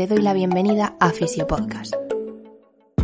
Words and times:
te 0.00 0.06
doy 0.06 0.22
la 0.22 0.32
bienvenida 0.32 0.96
a 0.98 1.10
Fisiopodcast, 1.10 1.94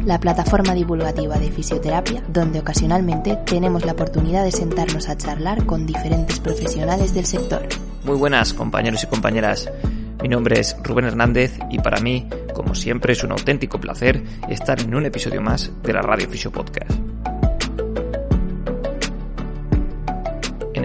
la 0.07 0.19
plataforma 0.19 0.73
divulgativa 0.73 1.37
de 1.37 1.51
fisioterapia 1.51 2.25
donde 2.27 2.61
ocasionalmente 2.61 3.37
tenemos 3.45 3.85
la 3.85 3.93
oportunidad 3.93 4.43
de 4.45 4.51
sentarnos 4.51 5.11
a 5.11 5.17
charlar 5.19 5.67
con 5.67 5.85
diferentes 5.85 6.41
profesionales 6.41 7.13
del 7.13 7.27
sector. 7.27 7.69
Muy 8.05 8.17
buenas 8.17 8.55
compañeros 8.55 9.05
y 9.05 9.09
compañeras. 9.09 9.71
Mi 10.23 10.31
nombre 10.31 10.59
es 10.59 10.75
Rubén 10.83 11.05
Hernández 11.05 11.59
y 11.69 11.81
para 11.81 12.01
mí, 12.01 12.31
como 12.55 12.75
siempre, 12.75 13.13
es 13.13 13.23
un 13.23 13.33
auténtico 13.33 13.79
placer 13.79 14.23
estar 14.49 14.81
en 14.81 14.95
un 14.95 15.05
episodio 15.05 15.43
más 15.43 15.71
de 15.83 15.93
la 15.93 16.01
Radio 16.01 16.31
Fisiopodcast. 16.31 16.93
En 16.93 17.06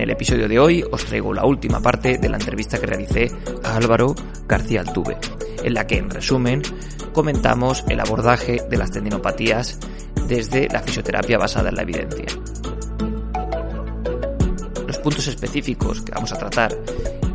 el 0.02 0.10
episodio 0.10 0.48
de 0.48 0.60
hoy 0.60 0.84
os 0.92 1.06
traigo 1.06 1.34
la 1.34 1.46
última 1.46 1.80
parte 1.80 2.18
de 2.18 2.30
la 2.30 2.38
entrevista 2.38 2.80
que 2.80 2.88
realicé 2.88 3.32
a 3.64 3.76
Álvaro 3.76 4.16
García 4.48 4.82
Altuve, 4.82 5.18
en 5.64 5.74
la 5.74 5.86
que 5.86 5.98
en 5.98 6.10
resumen 6.10 6.62
comentamos 7.14 7.84
el 7.88 8.00
abordaje 8.00 8.64
de 8.70 8.78
las 8.78 8.92
tendinopatías 8.92 9.78
desde 10.28 10.68
la 10.70 10.82
fisioterapia 10.82 11.38
basada 11.38 11.70
en 11.70 11.76
la 11.76 11.84
evidencia. 11.84 12.26
Los 14.88 14.98
puntos 14.98 15.28
específicos 15.28 16.02
que 16.02 16.12
vamos 16.12 16.32
a 16.32 16.38
tratar 16.38 16.76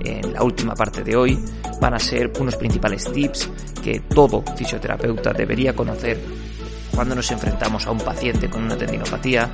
en 0.00 0.33
la 0.33 0.42
última 0.42 0.74
parte 0.74 1.02
de 1.05 1.16
hoy 1.16 1.38
van 1.80 1.94
a 1.94 1.98
ser 1.98 2.33
unos 2.41 2.56
principales 2.56 3.10
tips 3.12 3.48
que 3.83 4.00
todo 4.00 4.42
fisioterapeuta 4.56 5.33
debería 5.33 5.74
conocer 5.74 6.19
cuando 6.94 7.14
nos 7.14 7.30
enfrentamos 7.30 7.86
a 7.86 7.91
un 7.91 7.98
paciente 7.98 8.48
con 8.48 8.64
una 8.64 8.77
tendinopatía. 8.77 9.50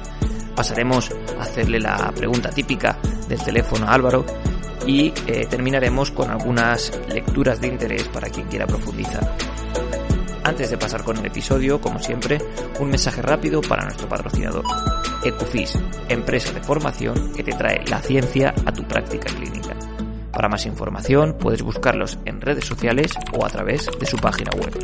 Pasaremos 0.62 1.10
a 1.40 1.42
hacerle 1.42 1.80
la 1.80 2.12
pregunta 2.14 2.48
típica 2.50 2.96
del 3.26 3.42
teléfono 3.42 3.84
a 3.84 3.94
Álvaro 3.94 4.24
y 4.86 5.12
eh, 5.26 5.44
terminaremos 5.50 6.12
con 6.12 6.30
algunas 6.30 6.92
lecturas 7.12 7.60
de 7.60 7.66
interés 7.66 8.06
para 8.06 8.28
quien 8.28 8.46
quiera 8.46 8.64
profundizar. 8.64 9.36
Antes 10.44 10.70
de 10.70 10.78
pasar 10.78 11.02
con 11.02 11.16
el 11.16 11.26
episodio, 11.26 11.80
como 11.80 11.98
siempre, 11.98 12.38
un 12.78 12.90
mensaje 12.90 13.20
rápido 13.22 13.60
para 13.60 13.82
nuestro 13.82 14.08
patrocinador. 14.08 14.64
Ecufis, 15.24 15.76
empresa 16.08 16.52
de 16.52 16.62
formación 16.62 17.32
que 17.34 17.42
te 17.42 17.56
trae 17.56 17.82
la 17.90 18.00
ciencia 18.00 18.54
a 18.64 18.72
tu 18.72 18.84
práctica 18.84 19.34
clínica. 19.34 19.74
Para 20.30 20.48
más 20.48 20.64
información 20.64 21.38
puedes 21.40 21.62
buscarlos 21.62 22.20
en 22.24 22.40
redes 22.40 22.66
sociales 22.66 23.10
o 23.36 23.44
a 23.44 23.48
través 23.48 23.90
de 23.98 24.06
su 24.06 24.16
página 24.16 24.52
web. 24.54 24.78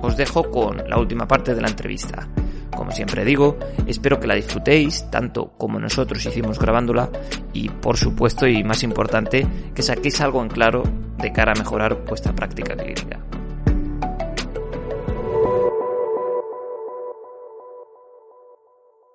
Os 0.00 0.16
dejo 0.16 0.48
con 0.48 0.76
la 0.88 0.96
última 0.96 1.26
parte 1.26 1.56
de 1.56 1.60
la 1.60 1.70
entrevista. 1.70 2.28
Como 2.76 2.90
siempre 2.90 3.24
digo, 3.24 3.56
espero 3.86 4.18
que 4.18 4.26
la 4.26 4.34
disfrutéis 4.34 5.08
tanto 5.10 5.52
como 5.56 5.78
nosotros 5.78 6.24
hicimos 6.26 6.58
grabándola 6.58 7.10
y 7.52 7.68
por 7.68 7.96
supuesto 7.96 8.46
y 8.46 8.64
más 8.64 8.82
importante 8.82 9.46
que 9.74 9.82
saquéis 9.82 10.20
algo 10.20 10.42
en 10.42 10.48
claro 10.48 10.82
de 11.18 11.32
cara 11.32 11.52
a 11.52 11.58
mejorar 11.58 12.04
vuestra 12.04 12.34
práctica 12.34 12.76
clínica. 12.76 13.20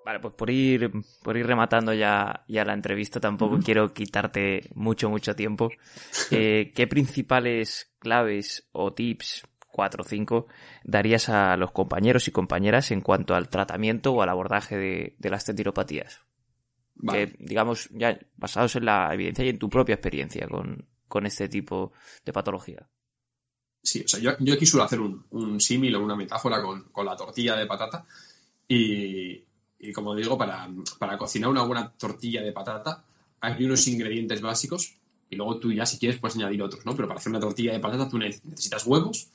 Vale, 0.09 0.21
pues 0.21 0.33
por 0.33 0.49
ir, 0.49 0.91
por 1.21 1.37
ir 1.37 1.45
rematando 1.45 1.93
ya, 1.93 2.43
ya 2.47 2.65
la 2.65 2.73
entrevista, 2.73 3.19
tampoco 3.19 3.59
quiero 3.63 3.93
quitarte 3.93 4.67
mucho, 4.73 5.09
mucho 5.09 5.35
tiempo. 5.35 5.69
Eh, 6.31 6.71
¿Qué 6.75 6.85
principales 6.85 7.91
claves 7.97 8.67
o 8.71 8.93
tips, 8.93 9.43
cuatro 9.79 10.03
o 10.03 10.05
cinco, 10.05 10.47
darías 10.83 11.29
a 11.29 11.55
los 11.55 11.71
compañeros 11.71 12.27
y 12.27 12.31
compañeras 12.31 12.91
en 12.91 12.99
cuanto 12.99 13.33
al 13.33 13.47
tratamiento 13.47 14.11
o 14.11 14.21
al 14.21 14.27
abordaje 14.27 14.75
de, 14.75 15.15
de 15.17 15.29
las 15.29 15.45
tendinopatías? 15.45 16.19
Que, 17.09 17.33
digamos, 17.39 17.87
ya 17.93 18.19
basados 18.35 18.75
en 18.75 18.83
la 18.83 19.09
evidencia 19.13 19.45
y 19.45 19.49
en 19.49 19.57
tu 19.57 19.69
propia 19.69 19.95
experiencia 19.95 20.49
con, 20.49 20.85
con 21.07 21.25
este 21.25 21.47
tipo 21.47 21.93
de 22.25 22.33
patología. 22.33 22.89
Sí, 23.81 24.03
o 24.03 24.07
sea, 24.09 24.19
yo, 24.19 24.31
yo 24.41 24.55
aquí 24.55 24.65
suelo 24.65 24.83
hacer 24.83 24.99
un, 24.99 25.25
un 25.29 25.61
símil 25.61 25.95
o 25.95 26.03
una 26.03 26.17
metáfora 26.17 26.61
con, 26.61 26.89
con 26.91 27.05
la 27.05 27.15
tortilla 27.15 27.55
de 27.55 27.67
patata 27.67 28.05
y, 28.67 29.45
y 29.79 29.93
como 29.93 30.13
digo, 30.13 30.37
para, 30.37 30.69
para, 30.97 31.17
cocinar 31.17 31.49
una 31.49 31.63
buena 31.63 31.89
tortilla 31.93 32.41
de 32.41 32.51
patata 32.51 33.05
hay 33.39 33.63
unos 33.63 33.87
ingredientes 33.87 34.41
básicos 34.41 34.97
y 35.29 35.37
luego 35.37 35.57
tú 35.57 35.71
ya 35.71 35.85
si 35.85 35.97
quieres 35.99 36.19
puedes 36.19 36.35
añadir 36.35 36.61
otros, 36.61 36.85
¿no? 36.85 36.95
Pero 36.95 37.07
para 37.07 37.19
hacer 37.19 37.29
una 37.29 37.39
tortilla 37.39 37.71
de 37.71 37.79
patata 37.79 38.09
tú 38.09 38.17
necesitas 38.17 38.85
huevos, 38.85 39.29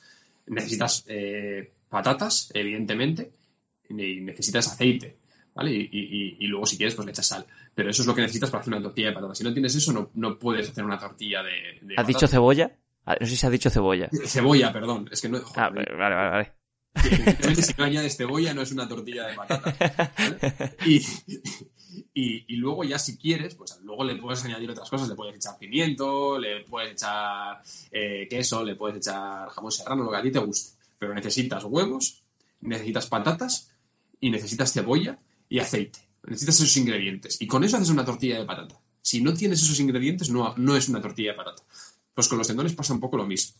necesitas 0.47 1.05
eh, 1.07 1.71
patatas, 1.89 2.51
evidentemente, 2.53 3.31
y 3.89 3.93
necesitas 3.93 4.67
aceite, 4.67 5.17
¿vale? 5.53 5.71
Y, 5.71 5.89
y, 5.91 6.37
y, 6.39 6.47
luego 6.47 6.65
si 6.65 6.77
quieres 6.77 6.95
pues 6.95 7.05
le 7.05 7.11
echas 7.11 7.27
sal. 7.27 7.45
Pero 7.73 7.89
eso 7.89 8.01
es 8.01 8.07
lo 8.07 8.15
que 8.15 8.21
necesitas 8.21 8.49
para 8.49 8.61
hacer 8.61 8.73
una 8.73 8.83
tortilla 8.83 9.07
de 9.07 9.13
patata. 9.13 9.35
Si 9.35 9.43
no 9.43 9.53
tienes 9.53 9.75
eso 9.75 9.93
no, 9.93 10.09
no 10.15 10.37
puedes 10.37 10.69
hacer 10.69 10.83
una 10.83 10.99
tortilla 10.99 11.43
de... 11.43 11.79
de 11.81 11.95
¿Has 11.97 12.07
dicho 12.07 12.27
cebolla? 12.27 12.71
Ah, 13.05 13.15
no 13.19 13.25
sé 13.25 13.31
si 13.31 13.37
se 13.37 13.47
ha 13.47 13.51
dicho 13.51 13.69
cebolla. 13.69 14.09
Cebolla, 14.25 14.73
perdón. 14.73 15.07
Es 15.11 15.21
que 15.21 15.29
no... 15.29 15.39
Joder, 15.39 15.63
ah, 15.63 15.69
vale, 15.69 15.95
vale, 15.95 16.15
vale. 16.15 16.51
si 17.61 17.73
no 17.77 17.83
añades 17.83 18.17
cebolla 18.17 18.53
no 18.53 18.61
es 18.61 18.71
una 18.71 18.87
tortilla 18.87 19.27
de 19.27 19.35
patata. 19.35 19.75
¿vale? 20.17 20.75
Y, 20.85 21.01
y, 22.13 22.45
y, 22.47 22.55
luego 22.57 22.83
ya 22.83 22.97
si 22.97 23.17
quieres, 23.17 23.55
pues 23.55 23.79
luego 23.95 24.03
le 24.13 24.21
puedes 24.21 24.43
añadir 24.43 24.69
otras 24.69 24.89
cosas, 24.89 25.07
le 25.07 25.15
puedes 25.15 25.35
echar 25.35 25.57
pimiento, 25.57 26.37
le 26.37 26.61
puedes 26.65 26.91
echar 26.91 27.61
eh, 27.91 28.27
queso, 28.29 28.63
le 28.63 28.75
puedes 28.75 28.97
echar 28.97 29.49
jamón 29.49 29.71
serrano, 29.71 30.03
lo 30.03 30.11
que 30.11 30.17
a 30.17 30.21
ti 30.21 30.31
te 30.31 30.39
guste. 30.39 30.77
Pero 30.99 31.13
necesitas 31.13 31.63
huevos, 31.63 32.21
necesitas 32.61 33.07
patatas 33.07 33.71
y 34.19 34.29
necesitas 34.29 34.73
cebolla 34.73 35.17
y 35.47 35.59
aceite. 35.59 35.99
Necesitas 36.23 36.55
esos 36.55 36.77
ingredientes. 36.77 37.41
Y 37.41 37.47
con 37.47 37.63
eso 37.63 37.77
haces 37.77 37.89
una 37.89 38.03
tortilla 38.03 38.39
de 38.39 38.45
patata. 38.45 38.79
Si 39.01 39.21
no 39.21 39.33
tienes 39.33 39.61
esos 39.61 39.79
ingredientes, 39.79 40.29
no, 40.29 40.53
no 40.57 40.75
es 40.75 40.89
una 40.89 41.01
tortilla 41.01 41.31
de 41.31 41.37
patata. 41.37 41.63
Pues 42.13 42.27
con 42.27 42.37
los 42.37 42.47
tendones 42.47 42.73
pasa 42.73 42.93
un 42.93 42.99
poco 42.99 43.17
lo 43.17 43.25
mismo. 43.25 43.55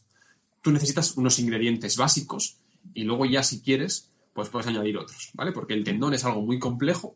Tú 0.62 0.72
necesitas 0.72 1.16
unos 1.16 1.40
ingredientes 1.40 1.96
básicos 1.96 2.58
y 2.94 3.04
luego 3.04 3.26
ya 3.26 3.44
si 3.44 3.62
quieres, 3.62 4.10
pues 4.34 4.50
puedes 4.50 4.68
añadir 4.68 4.98
otros, 4.98 5.30
¿vale? 5.34 5.52
Porque 5.52 5.76
el 5.76 5.84
tendón 5.84 6.14
es 6.14 6.26
algo 6.26 6.42
muy 6.42 6.60
complejo, 6.60 7.16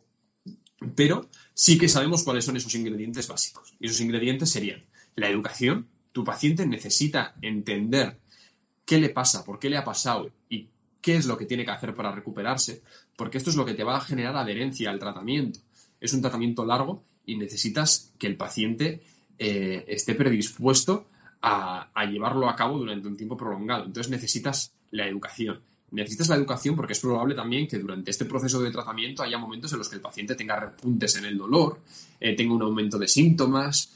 pero 0.96 1.30
sí 1.54 1.78
que 1.78 1.90
sabemos 1.90 2.24
cuáles 2.24 2.46
son 2.46 2.58
esos 2.58 2.74
ingredientes 2.76 3.28
básicos. 3.28 3.74
Y 3.80 3.88
esos 3.88 4.02
ingredientes 4.02 4.50
serían 4.50 4.84
la 5.16 5.30
educación. 5.30 5.88
Tu 6.12 6.24
paciente 6.24 6.66
necesita 6.66 7.36
entender 7.42 8.18
qué 8.86 9.00
le 9.00 9.10
pasa, 9.10 9.44
por 9.44 9.60
qué 9.60 9.70
le 9.70 9.78
ha 9.78 9.84
pasado 9.84 10.32
y 10.50 10.68
qué 11.02 11.16
es 11.16 11.26
lo 11.26 11.38
que 11.38 11.46
tiene 11.46 11.66
que 11.66 11.72
hacer 11.72 11.96
para 11.96 12.12
recuperarse, 12.12 12.82
porque 13.16 13.38
esto 13.38 13.50
es 13.50 13.56
lo 13.56 13.66
que 13.66 13.74
te 13.74 13.84
va 13.84 13.98
a 13.98 14.02
generar 14.02 14.36
adherencia 14.36 14.90
al 14.90 15.00
tratamiento. 15.00 15.60
Es 16.00 16.14
un 16.14 16.22
tratamiento 16.22 16.66
largo 16.66 17.04
y 17.26 17.38
necesitas 17.38 18.12
que 18.18 18.28
el 18.28 18.38
paciente 18.38 19.02
eh, 19.38 19.86
esté 19.88 20.16
predispuesto 20.16 21.08
a, 21.42 21.90
a, 21.94 22.06
llevarlo 22.06 22.50
a 22.50 22.56
cabo 22.56 22.78
durante 22.78 23.08
un 23.08 23.16
tiempo 23.16 23.38
prolongado. 23.38 23.86
Entonces 23.86 24.10
necesitas 24.10 24.74
la 24.92 25.08
educación. 25.08 25.62
Necesitas 25.92 26.30
la 26.30 26.36
educación 26.36 26.76
porque 26.76 26.94
es 26.94 27.00
probable 27.00 27.36
también 27.36 27.68
que 27.68 27.80
durante 27.80 28.12
este 28.12 28.26
proceso 28.26 28.62
de 28.62 28.72
tratamiento 28.72 29.24
haya 29.24 29.38
momentos 29.38 29.72
en 29.74 29.80
los 29.80 29.90
que 29.90 29.96
el 29.96 30.02
paciente 30.02 30.36
tenga 30.36 30.60
repuntes 30.60 31.16
en 31.16 31.26
el 31.26 31.38
dolor, 31.38 31.80
eh, 32.20 32.36
tenga 32.36 32.54
un 32.54 32.62
aumento 32.62 32.98
de 32.98 33.08
síntomas 33.08 33.94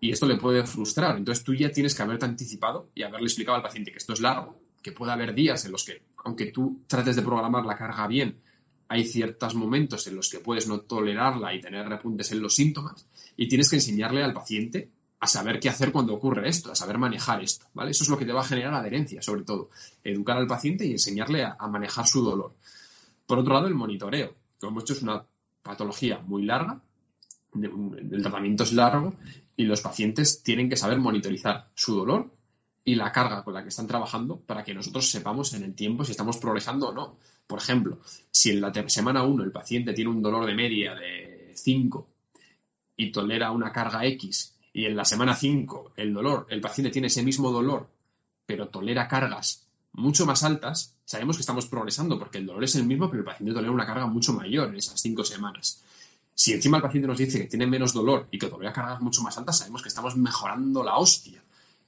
y 0.00 0.10
esto 0.10 0.26
le 0.26 0.36
puede 0.36 0.64
frustrar. 0.66 1.16
Entonces 1.16 1.44
tú 1.44 1.54
ya 1.54 1.70
tienes 1.70 1.94
que 1.94 2.02
haberte 2.02 2.24
anticipado 2.24 2.88
y 2.94 3.02
haberle 3.02 3.26
explicado 3.26 3.56
al 3.56 3.62
paciente 3.62 3.92
que 3.92 3.98
esto 3.98 4.12
es 4.12 4.20
largo, 4.20 4.58
que 4.82 4.92
puede 4.92 5.12
haber 5.12 5.34
días 5.34 5.64
en 5.64 5.72
los 5.72 5.84
que, 5.84 6.02
aunque 6.24 6.46
tú 6.46 6.80
trates 6.86 7.16
de 7.16 7.22
programar 7.22 7.64
la 7.64 7.76
carga 7.76 8.06
bien, 8.06 8.36
hay 8.88 9.04
ciertos 9.04 9.54
momentos 9.54 10.06
en 10.06 10.16
los 10.16 10.30
que 10.30 10.40
puedes 10.40 10.66
no 10.66 10.80
tolerarla 10.80 11.54
y 11.54 11.60
tener 11.60 11.86
repuntes 11.88 12.32
en 12.32 12.40
los 12.40 12.54
síntomas 12.54 13.06
y 13.36 13.46
tienes 13.46 13.68
que 13.68 13.76
enseñarle 13.76 14.22
al 14.22 14.32
paciente 14.32 14.88
a 15.20 15.26
saber 15.26 15.58
qué 15.58 15.68
hacer 15.68 15.90
cuando 15.90 16.14
ocurre 16.14 16.48
esto, 16.48 16.70
a 16.70 16.76
saber 16.76 16.98
manejar 16.98 17.42
esto, 17.42 17.66
¿vale? 17.74 17.90
Eso 17.90 18.04
es 18.04 18.10
lo 18.10 18.18
que 18.18 18.24
te 18.24 18.32
va 18.32 18.42
a 18.42 18.44
generar 18.44 18.74
adherencia, 18.74 19.20
sobre 19.20 19.42
todo. 19.42 19.70
Educar 20.04 20.36
al 20.36 20.46
paciente 20.46 20.86
y 20.86 20.92
enseñarle 20.92 21.44
a, 21.44 21.56
manejar 21.68 22.06
su 22.06 22.22
dolor. 22.22 22.54
Por 23.26 23.38
otro 23.38 23.54
lado, 23.54 23.66
el 23.66 23.74
monitoreo. 23.74 24.34
Como 24.60 24.78
esto 24.78 24.92
es 24.92 25.02
una 25.02 25.24
patología 25.62 26.18
muy 26.18 26.44
larga, 26.44 26.80
el 27.54 28.22
tratamiento 28.22 28.62
es 28.62 28.72
largo 28.72 29.14
y 29.56 29.64
los 29.64 29.80
pacientes 29.80 30.42
tienen 30.42 30.68
que 30.68 30.76
saber 30.76 30.98
monitorizar 30.98 31.68
su 31.74 31.96
dolor 31.96 32.30
y 32.84 32.94
la 32.94 33.10
carga 33.10 33.42
con 33.42 33.54
la 33.54 33.62
que 33.62 33.70
están 33.70 33.86
trabajando 33.86 34.40
para 34.40 34.64
que 34.64 34.74
nosotros 34.74 35.10
sepamos 35.10 35.52
en 35.54 35.64
el 35.64 35.74
tiempo 35.74 36.04
si 36.04 36.12
estamos 36.12 36.38
progresando 36.38 36.88
o 36.88 36.92
no. 36.92 37.18
Por 37.46 37.58
ejemplo, 37.58 37.98
si 38.30 38.50
en 38.50 38.60
la 38.60 38.72
semana 38.88 39.24
1 39.24 39.44
el 39.44 39.52
paciente 39.52 39.94
tiene 39.94 40.10
un 40.10 40.22
dolor 40.22 40.46
de 40.46 40.54
media 40.54 40.94
de 40.94 41.52
5 41.56 42.08
y 42.96 43.10
tolera 43.10 43.50
una 43.50 43.72
carga 43.72 44.06
X 44.06 44.57
y 44.78 44.86
en 44.86 44.94
la 44.94 45.04
semana 45.04 45.34
5 45.34 45.94
el 45.96 46.14
dolor, 46.14 46.46
el 46.50 46.60
paciente 46.60 46.92
tiene 46.92 47.08
ese 47.08 47.24
mismo 47.24 47.50
dolor, 47.50 47.90
pero 48.46 48.68
tolera 48.68 49.08
cargas 49.08 49.66
mucho 49.90 50.24
más 50.24 50.44
altas, 50.44 50.94
sabemos 51.04 51.36
que 51.36 51.40
estamos 51.40 51.66
progresando 51.66 52.16
porque 52.16 52.38
el 52.38 52.46
dolor 52.46 52.62
es 52.62 52.76
el 52.76 52.84
mismo, 52.84 53.10
pero 53.10 53.22
el 53.22 53.24
paciente 53.24 53.52
tolera 53.52 53.72
una 53.72 53.84
carga 53.84 54.06
mucho 54.06 54.32
mayor 54.34 54.68
en 54.68 54.76
esas 54.76 55.00
5 55.00 55.24
semanas. 55.24 55.82
Si 56.32 56.52
encima 56.52 56.76
el 56.76 56.84
paciente 56.84 57.08
nos 57.08 57.18
dice 57.18 57.40
que 57.40 57.48
tiene 57.48 57.66
menos 57.66 57.92
dolor 57.92 58.28
y 58.30 58.38
que 58.38 58.46
tolera 58.46 58.72
cargas 58.72 59.00
mucho 59.00 59.20
más 59.20 59.36
altas, 59.36 59.58
sabemos 59.58 59.82
que 59.82 59.88
estamos 59.88 60.16
mejorando 60.16 60.84
la 60.84 60.96
hostia. 60.96 61.42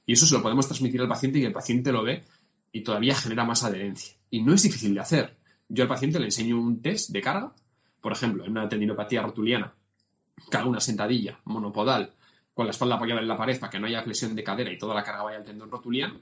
Y 0.05 0.11
eso 0.11 0.25
se 0.25 0.35
lo 0.35 0.41
podemos 0.41 0.67
transmitir 0.67 0.99
al 0.99 1.07
paciente 1.07 1.39
y 1.39 1.45
el 1.45 1.53
paciente 1.53 1.93
lo 1.93 2.03
ve 2.03 2.25
y 2.73 2.81
todavía 2.81 3.15
genera 3.15 3.45
más 3.45 3.63
adherencia. 3.63 4.17
Y 4.29 4.41
no 4.41 4.53
es 4.53 4.63
difícil 4.63 4.93
de 4.93 4.99
hacer. 4.99 5.37
Yo 5.69 5.83
al 5.83 5.89
paciente 5.89 6.19
le 6.19 6.25
enseño 6.25 6.59
un 6.59 6.81
test 6.81 7.11
de 7.11 7.21
carga, 7.21 7.53
por 8.01 8.11
ejemplo, 8.11 8.43
en 8.43 8.51
una 8.51 8.67
tendinopatía 8.67 9.21
rotuliana, 9.21 9.73
que 10.51 10.57
una 10.57 10.81
sentadilla 10.81 11.39
monopodal 11.45 12.15
con 12.53 12.65
la 12.65 12.71
espalda 12.71 12.95
apoyada 12.95 13.21
en 13.21 13.27
la 13.27 13.37
pared 13.37 13.59
para 13.59 13.69
que 13.69 13.79
no 13.79 13.87
haya 13.87 14.03
flexión 14.03 14.35
de 14.35 14.43
cadera 14.43 14.71
y 14.71 14.77
toda 14.77 14.93
la 14.95 15.03
carga 15.03 15.23
vaya 15.23 15.37
al 15.37 15.45
tendón 15.45 15.71
rotuliano. 15.71 16.19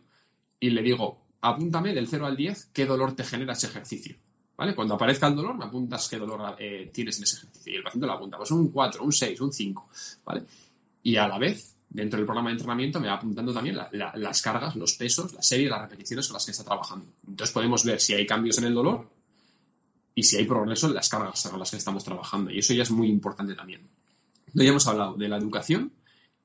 y 0.60 0.70
le 0.70 0.82
digo, 0.82 1.30
apúntame 1.42 1.94
del 1.94 2.08
0 2.08 2.26
al 2.26 2.36
10 2.36 2.70
qué 2.74 2.86
dolor 2.86 3.16
te 3.16 3.24
genera 3.24 3.54
ese 3.54 3.68
ejercicio. 3.68 4.16
¿Vale? 4.58 4.76
Cuando 4.76 4.96
aparezca 4.96 5.28
el 5.28 5.38
dolor, 5.38 5.58
me 5.58 5.64
apuntas 5.64 6.10
qué 6.10 6.18
dolor 6.18 6.58
eh, 6.60 6.92
tienes 6.94 7.18
en 7.18 7.24
ese 7.24 7.38
ejercicio. 7.38 7.74
Y 7.74 7.76
el 7.78 7.84
paciente 7.84 8.06
lo 8.06 8.12
apunta, 8.12 8.36
pues 8.36 8.52
un 8.52 8.68
4, 8.68 9.06
un 9.06 9.14
6, 9.14 9.40
un 9.40 9.54
5. 9.54 9.90
¿Vale? 10.26 10.44
Y 11.02 11.16
a 11.16 11.30
la 11.30 11.38
vez, 11.38 11.78
dentro 11.90 12.18
del 12.18 12.26
programa 12.26 12.50
de 12.50 12.56
entrenamiento, 12.56 13.00
me 13.00 13.08
va 13.08 13.14
apuntando 13.14 13.54
también 13.54 13.78
las 13.94 14.42
cargas, 14.42 14.76
los 14.76 14.96
pesos, 14.96 15.32
la 15.32 15.42
serie, 15.42 15.70
las 15.70 15.82
repeticiones 15.84 16.28
con 16.28 16.34
las 16.34 16.44
que 16.44 16.52
está 16.52 16.66
trabajando. 16.66 17.06
Entonces 17.26 17.54
podemos 17.54 17.86
ver 17.86 18.02
si 18.02 18.14
hay 18.16 18.28
cambios 18.28 18.58
en 18.58 18.66
el 18.66 18.74
dolor 18.74 19.08
y 20.14 20.24
si 20.24 20.36
hay 20.36 20.44
progreso 20.44 20.88
en 20.88 20.96
las 20.96 21.08
cargas 21.08 21.48
con 21.50 21.58
las 21.58 21.72
que 21.72 21.78
estamos 21.78 22.04
trabajando. 22.04 22.52
Y 22.52 22.60
eso 22.60 22.74
ya 22.74 22.84
es 22.84 22.92
muy 22.92 23.08
importante 23.08 23.56
también. 23.56 23.88
ya 24.54 24.64
hemos 24.66 24.86
hablado 24.88 25.14
de 25.14 25.30
la 25.30 25.38
educación 25.38 25.94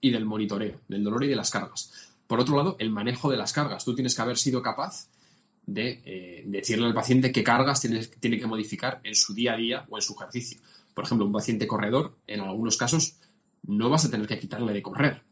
y 0.01 0.11
del 0.11 0.25
monitoreo, 0.25 0.81
del 0.89 1.05
dolor 1.05 1.25
y 1.25 1.29
de 1.29 1.37
las 1.37 1.51
cargas. 1.51 2.13
Por 2.27 2.41
otro 2.41 2.57
lado, 2.57 2.77
el 2.79 2.91
manejo 2.91 3.31
de 3.31 3.37
las 3.37 3.53
cargas. 3.53 3.85
Tú 3.85 3.95
tienes 3.95 4.15
que 4.15 4.23
haber 4.23 4.39
sido 4.39 4.63
capaz 4.63 5.09
de 5.67 6.03
eh, 6.05 6.43
decirle 6.47 6.87
al 6.87 6.95
paciente 6.95 7.33
qué 7.33 7.43
cargas 7.43 7.81
tiene, 7.81 8.05
tiene 8.07 8.39
que 8.39 8.47
modificar 8.47 9.01
en 9.05 9.15
su 9.15 9.35
día 9.35 9.55
a 9.55 9.57
día 9.57 9.87
o 9.89 9.97
en 9.97 10.03
su 10.03 10.15
ejercicio. 10.15 10.61
Por 10.95 11.05
ejemplo, 11.05 11.27
un 11.27 11.33
paciente 11.33 11.67
corredor, 11.67 12.17
en 12.27 12.41
algunos 12.41 12.77
casos, 12.77 13.17
no 13.63 13.91
vas 13.91 14.05
a 14.05 14.11
tener 14.11 14.27
que 14.27 14.39
quitarle 14.39 14.73
de 14.73 14.83
correr, 14.83 15.23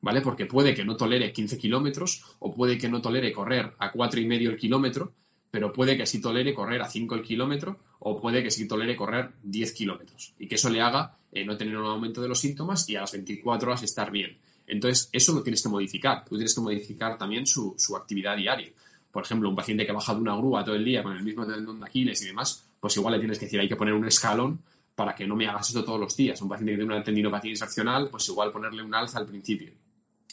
¿vale? 0.00 0.20
Porque 0.20 0.46
puede 0.46 0.74
que 0.74 0.84
no 0.84 0.96
tolere 0.96 1.32
15 1.32 1.58
kilómetros 1.58 2.24
o 2.38 2.54
puede 2.54 2.78
que 2.78 2.88
no 2.88 3.02
tolere 3.02 3.32
correr 3.32 3.74
a 3.78 3.92
cuatro 3.92 4.20
y 4.20 4.26
medio 4.26 4.50
el 4.50 4.56
kilómetro, 4.56 5.12
pero 5.50 5.72
puede 5.72 5.96
que 5.96 6.06
sí 6.06 6.20
tolere 6.20 6.54
correr 6.54 6.80
a 6.82 6.88
5 6.88 7.14
el 7.14 7.22
kilómetro 7.22 7.78
o 7.98 8.20
puede 8.20 8.42
que 8.42 8.50
sí 8.50 8.68
tolere 8.68 8.96
correr 8.96 9.32
10 9.42 9.72
kilómetros 9.72 10.34
y 10.38 10.46
que 10.46 10.54
eso 10.54 10.70
le 10.70 10.80
haga 10.80 11.16
eh, 11.32 11.44
no 11.44 11.56
tener 11.56 11.76
un 11.76 11.86
aumento 11.86 12.22
de 12.22 12.28
los 12.28 12.38
síntomas 12.38 12.88
y 12.88 12.96
a 12.96 13.02
las 13.02 13.12
24 13.12 13.70
horas 13.70 13.82
estar 13.82 14.10
bien. 14.10 14.38
Entonces, 14.66 15.08
eso 15.12 15.32
lo 15.32 15.42
tienes 15.42 15.62
que 15.62 15.68
modificar. 15.68 16.24
Tú 16.24 16.36
tienes 16.36 16.54
que 16.54 16.60
modificar 16.60 17.18
también 17.18 17.46
su, 17.46 17.74
actividad 17.96 18.36
diaria. 18.36 18.70
Por 19.10 19.24
ejemplo, 19.24 19.48
un 19.48 19.56
paciente 19.56 19.84
que 19.84 19.92
baja 19.92 20.14
de 20.14 20.20
una 20.20 20.36
grúa 20.36 20.64
todo 20.64 20.76
el 20.76 20.84
día 20.84 21.02
con 21.02 21.16
el 21.16 21.24
mismo 21.24 21.44
tendón 21.44 21.80
de 21.80 21.86
Aquiles 21.86 22.22
y 22.22 22.26
demás, 22.26 22.64
pues 22.78 22.96
igual 22.96 23.14
le 23.14 23.18
tienes 23.18 23.38
que 23.38 23.46
decir, 23.46 23.58
hay 23.58 23.68
que 23.68 23.74
poner 23.74 23.94
un 23.94 24.06
escalón 24.06 24.60
para 24.94 25.14
que 25.16 25.26
no 25.26 25.34
me 25.34 25.48
hagas 25.48 25.68
esto 25.68 25.84
todos 25.84 25.98
los 25.98 26.16
días. 26.16 26.40
Un 26.40 26.48
paciente 26.48 26.72
que 26.72 26.78
tiene 26.78 26.94
una 26.94 27.02
tendinopatía 27.02 27.50
diseccional, 27.50 28.08
pues 28.10 28.28
igual 28.28 28.52
ponerle 28.52 28.84
un 28.84 28.94
alza 28.94 29.18
al 29.18 29.26
principio. 29.26 29.72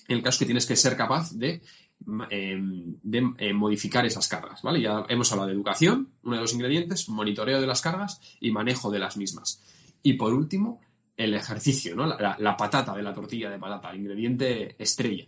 En 0.08 0.18
el 0.18 0.24
caso 0.24 0.40
que 0.40 0.46
tienes 0.46 0.68
que 0.68 0.76
ser 0.76 0.96
capaz 0.96 1.32
de, 1.32 1.62
em, 2.30 2.96
eh, 3.38 3.54
modificar 3.54 4.06
esas 4.06 4.28
cargas, 4.28 4.62
¿vale? 4.62 4.82
Ya 4.82 5.06
hemos 5.10 5.32
hablado 5.32 5.48
de 5.48 5.56
educación, 5.56 6.10
uno 6.24 6.36
de 6.36 6.42
los 6.42 6.54
ingredientes, 6.54 7.10
monitoreo 7.10 7.60
de 7.60 7.68
las 7.68 7.82
cargas 7.82 8.22
y 8.40 8.52
manejo 8.52 8.92
de 8.92 9.00
las 9.00 9.18
mismas. 9.18 9.62
Y 10.04 10.14
por 10.14 10.34
último, 10.34 10.82
el 11.18 11.34
ejercicio, 11.34 11.96
¿no? 11.96 12.06
La, 12.06 12.58
patata 12.58 12.96
de 12.96 13.02
la 13.02 13.14
tortilla 13.14 13.50
de 13.50 13.58
patata, 13.58 13.90
el 13.90 13.98
ingrediente 13.98 14.76
estrella. 14.82 15.26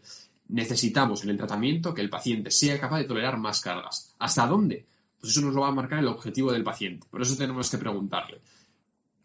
Necesitamos 0.47 1.23
en 1.23 1.31
el 1.31 1.37
tratamiento 1.37 1.93
que 1.93 2.01
el 2.01 2.09
paciente 2.09 2.51
sea 2.51 2.79
capaz 2.79 2.99
de 2.99 3.05
tolerar 3.05 3.37
más 3.37 3.59
cargas. 3.59 4.15
¿Hasta 4.19 4.47
dónde? 4.47 4.85
Pues 5.19 5.33
eso 5.33 5.41
nos 5.41 5.53
lo 5.53 5.61
va 5.61 5.69
a 5.69 5.73
marcar 5.73 5.99
el 5.99 6.07
objetivo 6.07 6.51
del 6.51 6.63
paciente. 6.63 7.07
Por 7.09 7.21
eso 7.21 7.35
tenemos 7.35 7.69
que 7.69 7.77
preguntarle, 7.77 8.39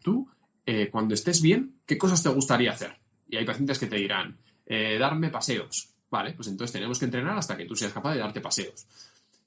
tú, 0.01 0.27
eh, 0.65 0.89
cuando 0.91 1.13
estés 1.13 1.41
bien, 1.41 1.75
¿qué 1.85 1.97
cosas 1.97 2.21
te 2.21 2.29
gustaría 2.29 2.71
hacer? 2.71 2.97
Y 3.29 3.37
hay 3.37 3.45
pacientes 3.45 3.79
que 3.79 3.87
te 3.87 3.97
dirán, 3.97 4.37
eh, 4.65 4.97
darme 4.99 5.29
paseos. 5.29 5.94
Vale, 6.09 6.33
pues 6.33 6.47
entonces 6.47 6.71
tenemos 6.71 6.99
que 6.99 7.05
entrenar 7.05 7.37
hasta 7.37 7.57
que 7.57 7.65
tú 7.65 7.75
seas 7.75 7.93
capaz 7.93 8.13
de 8.13 8.19
darte 8.19 8.41
paseos. 8.41 8.85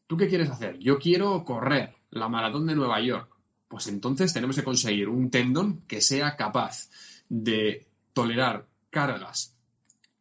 ¿Tú 0.06 0.16
qué 0.16 0.28
quieres 0.28 0.50
hacer? 0.50 0.78
Yo 0.78 0.98
quiero 0.98 1.44
correr 1.44 1.94
la 2.10 2.28
maratón 2.28 2.66
de 2.66 2.74
Nueva 2.74 3.00
York. 3.00 3.28
Pues 3.68 3.86
entonces 3.88 4.32
tenemos 4.32 4.56
que 4.56 4.64
conseguir 4.64 5.08
un 5.08 5.30
tendón 5.30 5.82
que 5.86 6.00
sea 6.00 6.36
capaz 6.36 6.88
de 7.28 7.86
tolerar 8.14 8.66
cargas 8.90 9.54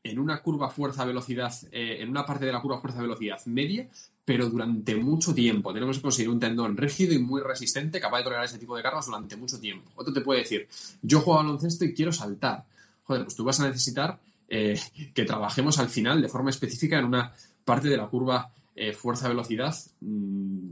en 0.04 0.20
una 0.20 0.42
curva 0.42 0.70
fuerza-velocidad, 0.70 1.54
eh, 1.72 1.98
en 2.02 2.10
una 2.10 2.26
parte 2.26 2.46
de 2.46 2.52
la 2.52 2.62
curva 2.62 2.80
fuerza-velocidad 2.80 3.46
media, 3.46 3.88
pero 4.26 4.50
durante 4.50 4.96
mucho 4.96 5.34
tiempo. 5.34 5.74
Tenemos 5.74 5.98
que 5.98 6.04
conseguir 6.04 6.30
un 6.30 6.40
tendón 6.40 6.76
rígido 6.76 7.14
y 7.14 7.20
muy 7.20 7.42
resistente, 7.42 8.00
capaz 8.00 8.20
de 8.20 8.24
tolerar 8.26 8.46
ese 8.46 8.60
tipo 8.60 8.76
de 8.76 8.84
cargas 8.84 9.06
durante 9.06 9.38
mucho 9.38 9.60
tiempo. 9.60 9.90
Otro 9.96 10.14
te 10.14 10.22
puede 10.22 10.42
decir, 10.42 10.68
yo 11.02 11.22
juego 11.22 11.40
baloncesto 11.40 11.86
y 11.86 11.94
quiero 11.94 12.12
saltar. 12.12 12.66
Joder, 13.04 13.24
pues 13.24 13.36
tú 13.36 13.46
vas 13.46 13.60
a 13.62 13.68
necesitar 13.68 14.20
eh, 14.50 14.80
que 15.14 15.26
trabajemos 15.26 15.80
al 15.80 15.90
final 15.90 16.22
de 16.22 16.30
forma 16.30 16.50
específica 16.50 17.00
en 17.00 17.06
una 17.06 17.34
parte 17.66 17.90
de 17.90 17.98
la 17.98 18.08
curva 18.08 18.52
eh, 18.80 18.94
fuerza-velocidad 18.94 19.76
mm, 20.02 20.70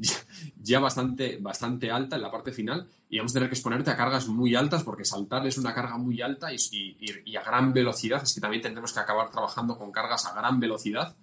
ya 0.62 0.78
bastante, 0.78 1.38
bastante 1.40 1.90
alta 1.90 2.16
en 2.16 2.22
la 2.22 2.30
parte 2.30 2.52
final 2.52 2.86
y 3.08 3.16
vamos 3.16 3.32
a 3.32 3.34
tener 3.34 3.48
que 3.48 3.54
exponerte 3.54 3.90
a 3.90 3.96
cargas 3.96 4.28
muy 4.28 4.54
altas 4.54 4.82
porque 4.82 5.06
saltar 5.06 5.46
es 5.46 5.56
una 5.56 5.74
carga 5.74 5.96
muy 5.96 6.20
alta 6.20 6.48
y, 6.52 7.36
a 7.36 7.42
gran 7.42 7.72
velocidad. 7.72 8.22
Es 8.22 8.34
que 8.34 8.42
también 8.42 8.62
tendremos 8.62 8.92
que 8.92 9.00
acabar 9.00 9.30
trabajando 9.30 9.78
con 9.78 9.90
cargas 9.90 10.26
a 10.26 10.34
gran 10.34 10.60
velocidad 10.60 11.16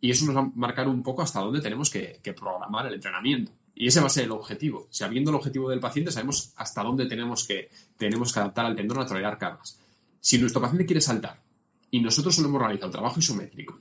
y 0.00 0.10
eso 0.12 0.26
nos 0.26 0.36
va 0.36 0.40
a 0.42 0.50
marcar 0.54 0.88
un 0.88 1.02
poco 1.02 1.22
hasta 1.22 1.40
dónde 1.40 1.60
tenemos 1.60 1.90
que, 1.90 2.20
programar 2.38 2.86
el 2.86 2.94
entrenamiento. 2.94 3.50
Y 3.74 3.88
ese 3.88 4.00
va 4.00 4.06
a 4.06 4.10
ser 4.10 4.24
el 4.24 4.30
objetivo. 4.30 4.86
Sabiendo 4.90 5.30
el 5.30 5.36
objetivo 5.36 5.68
del 5.68 5.80
paciente, 5.80 6.12
sabemos 6.12 6.52
hasta 6.56 6.82
dónde 6.82 7.06
tenemos 7.06 7.44
que, 7.44 7.70
tenemos 7.96 8.32
que 8.32 8.38
adaptar 8.38 8.66
al 8.66 8.76
tendón 8.76 9.00
a 9.00 9.06
tolerar 9.06 9.36
cargas. 9.36 9.80
Si 10.20 10.38
nuestro 10.38 10.60
paciente 10.60 10.86
quiere 10.86 11.00
saltar 11.00 11.42
y 11.90 12.00
nosotros 12.00 12.34
solo 12.34 12.48
hemos 12.48 12.62
realizado 12.62 12.90
trabajo 12.90 13.20
isométrico 13.20 13.78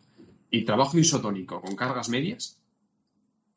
y 0.51 0.63
trabajo 0.63 0.97
isotónico 0.97 1.61
con 1.61 1.75
cargas 1.75 2.09
medias, 2.09 2.57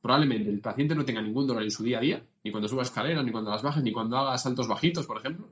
probablemente 0.00 0.50
el 0.50 0.60
paciente 0.60 0.94
no 0.94 1.04
tenga 1.04 1.22
ningún 1.22 1.46
dolor 1.46 1.62
en 1.62 1.70
su 1.70 1.84
día 1.84 1.98
a 1.98 2.00
día, 2.00 2.22
ni 2.44 2.50
cuando 2.50 2.68
suba 2.68 2.82
escaleras, 2.82 3.24
ni 3.24 3.30
cuando 3.30 3.50
las 3.50 3.62
bajes, 3.62 3.82
ni 3.82 3.92
cuando 3.92 4.16
haga 4.16 4.38
saltos 4.38 4.68
bajitos, 4.68 5.06
por 5.06 5.18
ejemplo. 5.18 5.48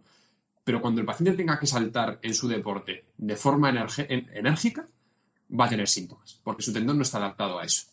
Pero 0.65 0.81
cuando 0.81 1.01
el 1.01 1.07
paciente 1.07 1.37
tenga 1.37 1.59
que 1.59 1.67
saltar 1.67 2.19
en 2.23 2.35
su 2.35 2.49
deporte 2.49 3.05
de 3.17 3.37
forma 3.37 3.71
enérgica, 3.71 4.89
va 5.49 5.67
a 5.67 5.69
tener 5.69 5.89
síntomas, 5.89 6.41
porque 6.43 6.63
su 6.63 6.73
tendón 6.73 6.97
no 6.97 7.03
está 7.03 7.19
adaptado 7.19 7.59
a 7.59 7.65
eso. 7.65 7.87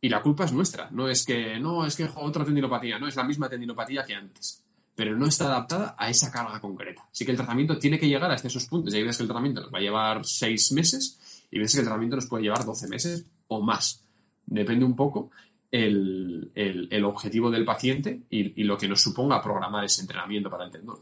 Y 0.00 0.10
la 0.10 0.20
culpa 0.20 0.44
es 0.44 0.52
nuestra, 0.52 0.90
no 0.90 1.08
es 1.08 1.24
que, 1.24 1.58
no, 1.58 1.86
es 1.86 1.96
que 1.96 2.08
otra 2.16 2.44
tendinopatía, 2.44 2.98
no, 2.98 3.08
es 3.08 3.16
la 3.16 3.24
misma 3.24 3.48
tendinopatía 3.48 4.04
que 4.04 4.14
antes, 4.14 4.62
pero 4.94 5.16
no 5.16 5.26
está 5.26 5.46
adaptada 5.46 5.96
a 5.98 6.08
esa 6.08 6.30
carga 6.30 6.60
concreta. 6.60 7.06
Así 7.10 7.24
que 7.24 7.32
el 7.32 7.36
tratamiento 7.36 7.78
tiene 7.78 7.98
que 7.98 8.08
llegar 8.08 8.30
hasta 8.30 8.48
esos 8.48 8.66
puntos. 8.66 8.94
Y 8.94 8.98
hay 8.98 9.02
veces 9.02 9.18
que 9.18 9.22
el 9.24 9.28
tratamiento 9.28 9.62
nos 9.62 9.72
va 9.72 9.78
a 9.78 9.82
llevar 9.82 10.24
seis 10.24 10.70
meses 10.72 11.46
y 11.50 11.58
ves 11.58 11.72
que 11.72 11.80
el 11.80 11.86
tratamiento 11.86 12.16
nos 12.16 12.26
puede 12.26 12.44
llevar 12.44 12.64
12 12.64 12.88
meses 12.88 13.26
o 13.48 13.60
más. 13.60 14.04
Depende 14.46 14.84
un 14.84 14.94
poco 14.94 15.30
el, 15.70 17.02
objetivo 17.04 17.50
del 17.50 17.64
paciente 17.64 18.22
y, 18.30 18.62
lo 18.62 18.78
que 18.78 18.88
nos 18.88 19.02
suponga 19.02 19.42
programar 19.42 19.84
ese 19.84 20.02
entrenamiento 20.02 20.48
para 20.48 20.64
el 20.64 20.70
tendón. 20.70 20.98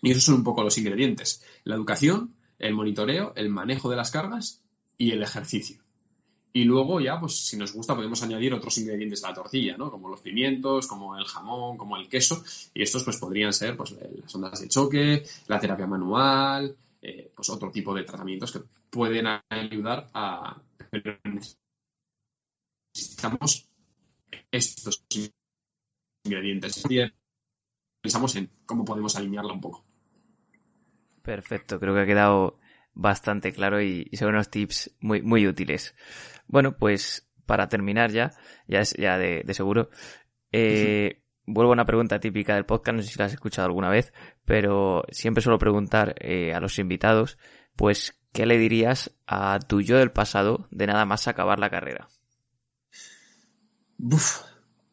Y 0.00 0.10
esos 0.10 0.24
son 0.24 0.36
un 0.36 0.44
poco 0.44 0.62
los 0.62 0.78
ingredientes. 0.78 1.44
La 1.64 1.74
educación, 1.74 2.34
el 2.58 2.74
monitoreo, 2.74 3.32
el 3.36 3.50
manejo 3.50 3.90
de 3.90 3.96
las 3.96 4.10
cargas 4.10 4.62
y 4.96 5.10
el 5.10 5.22
ejercicio. 5.22 5.81
Y 6.54 6.64
luego 6.64 7.00
ya, 7.00 7.18
pues 7.18 7.46
si 7.46 7.56
nos 7.56 7.72
gusta, 7.72 7.94
podemos 7.94 8.22
añadir 8.22 8.52
otros 8.52 8.76
ingredientes 8.78 9.24
a 9.24 9.28
la 9.28 9.34
tortilla, 9.34 9.76
¿no? 9.78 9.90
Como 9.90 10.08
los 10.08 10.20
pimientos, 10.20 10.86
como 10.86 11.16
el 11.16 11.24
jamón, 11.24 11.78
como 11.78 11.96
el 11.96 12.08
queso. 12.08 12.44
Y 12.74 12.82
estos 12.82 13.04
pues 13.04 13.16
podrían 13.16 13.52
ser 13.52 13.76
pues, 13.76 13.92
las 13.92 14.34
ondas 14.34 14.60
de 14.60 14.68
choque, 14.68 15.24
la 15.46 15.58
terapia 15.58 15.86
manual, 15.86 16.76
eh, 17.00 17.32
pues 17.34 17.48
otro 17.48 17.70
tipo 17.70 17.94
de 17.94 18.04
tratamientos 18.04 18.52
que 18.52 18.60
pueden 18.90 19.26
ayudar 19.48 20.10
a... 20.12 20.60
Necesitamos 22.94 23.66
estos 24.50 25.04
ingredientes. 26.24 26.82
Pensamos 28.02 28.36
en 28.36 28.50
cómo 28.66 28.84
podemos 28.84 29.16
alinearla 29.16 29.54
un 29.54 29.60
poco. 29.60 29.84
Perfecto, 31.22 31.80
creo 31.80 31.94
que 31.94 32.00
ha 32.00 32.06
quedado 32.06 32.58
bastante 32.94 33.52
claro 33.52 33.80
y, 33.80 34.08
son 34.12 34.28
unos 34.28 34.50
tips 34.50 34.94
muy, 35.00 35.22
muy 35.22 35.46
útiles. 35.46 35.94
Bueno, 36.46 36.76
pues 36.76 37.28
para 37.46 37.68
terminar 37.68 38.10
ya, 38.10 38.32
ya 38.66 38.80
es 38.80 38.94
de, 38.94 39.44
seguro, 39.52 39.90
eh, 40.52 41.22
vuelvo 41.46 41.72
a 41.72 41.74
una 41.74 41.84
pregunta 41.84 42.20
típica 42.20 42.54
del 42.54 42.66
podcast, 42.66 42.96
no 42.96 43.02
sé 43.02 43.10
si 43.10 43.18
la 43.18 43.26
has 43.26 43.32
escuchado 43.32 43.66
alguna 43.66 43.90
vez, 43.90 44.12
pero 44.44 45.04
siempre 45.10 45.42
suelo 45.42 45.58
preguntar 45.58 46.14
eh, 46.20 46.54
a 46.54 46.60
los 46.60 46.78
invitados, 46.78 47.38
pues, 47.76 48.18
¿qué 48.32 48.46
le 48.46 48.58
dirías 48.58 49.14
a 49.26 49.58
tu 49.58 49.80
yo 49.80 49.98
del 49.98 50.12
pasado 50.12 50.68
de 50.70 50.86
nada 50.86 51.04
más 51.04 51.28
acabar 51.28 51.58
la 51.58 51.70
carrera? 51.70 52.08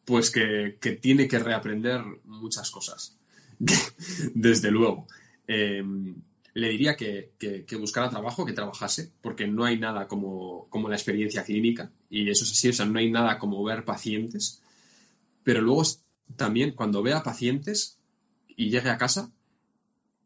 pues 0.04 0.30
que, 0.30 0.76
tiene 1.00 1.28
que 1.28 1.38
reaprender 1.38 2.02
muchas 2.24 2.70
cosas, 2.70 3.18
desde 4.34 4.70
luego. 4.70 5.06
Em, 5.46 6.16
le 6.54 6.68
diría 6.68 6.96
que, 6.96 7.32
buscara 7.78 8.10
trabajo, 8.10 8.44
que 8.44 8.52
trabajase, 8.52 9.10
porque 9.20 9.46
no 9.46 9.64
hay 9.64 9.78
nada 9.78 10.08
como, 10.08 10.66
como 10.68 10.88
la 10.88 10.96
experiencia 10.96 11.44
clínica, 11.44 11.90
y 12.08 12.28
eso 12.28 12.44
es 12.44 12.52
así, 12.52 12.68
o 12.68 12.72
sea, 12.72 12.86
no 12.86 12.98
hay 12.98 13.10
nada 13.10 13.38
como 13.38 13.62
ver 13.62 13.84
pacientes, 13.84 14.62
pero 15.44 15.60
luego 15.60 15.82
también 16.36 16.72
cuando 16.72 17.02
vea 17.02 17.22
pacientes 17.22 17.98
y 18.48 18.70
llegue 18.70 18.90
a 18.90 18.98
casa 18.98 19.30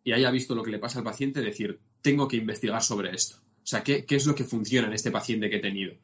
y 0.02 0.12
haya 0.12 0.31
visto 0.31 0.54
lo 0.54 0.62
que 0.62 0.71
le 0.71 0.78
pasa 0.78 0.99
al 0.99 1.04
paciente, 1.04 1.40
decir, 1.40 1.81
tengo 2.02 2.28
que 2.28 2.37
investigar 2.37 2.83
sobre 2.83 3.14
esto. 3.14 3.37
O 3.37 3.66
sea, 3.66 3.83
¿qué, 3.83 4.04
es 4.07 4.26
lo 4.26 4.35
que 4.35 4.45
funciona 4.45 4.88
en 4.88 4.93
este 4.93 5.11
paciente 5.11 5.49
que 5.49 5.57
he 5.57 5.61
tenido? 5.61 5.95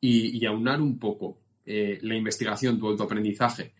Y, 0.00 0.44
aunar 0.44 0.80
un 0.80 0.98
poco 0.98 1.38
eh, 1.64 1.98
la 2.02 2.16
investigación, 2.16 2.78
tu 2.78 2.88
autoaprendizaje, 2.88 3.72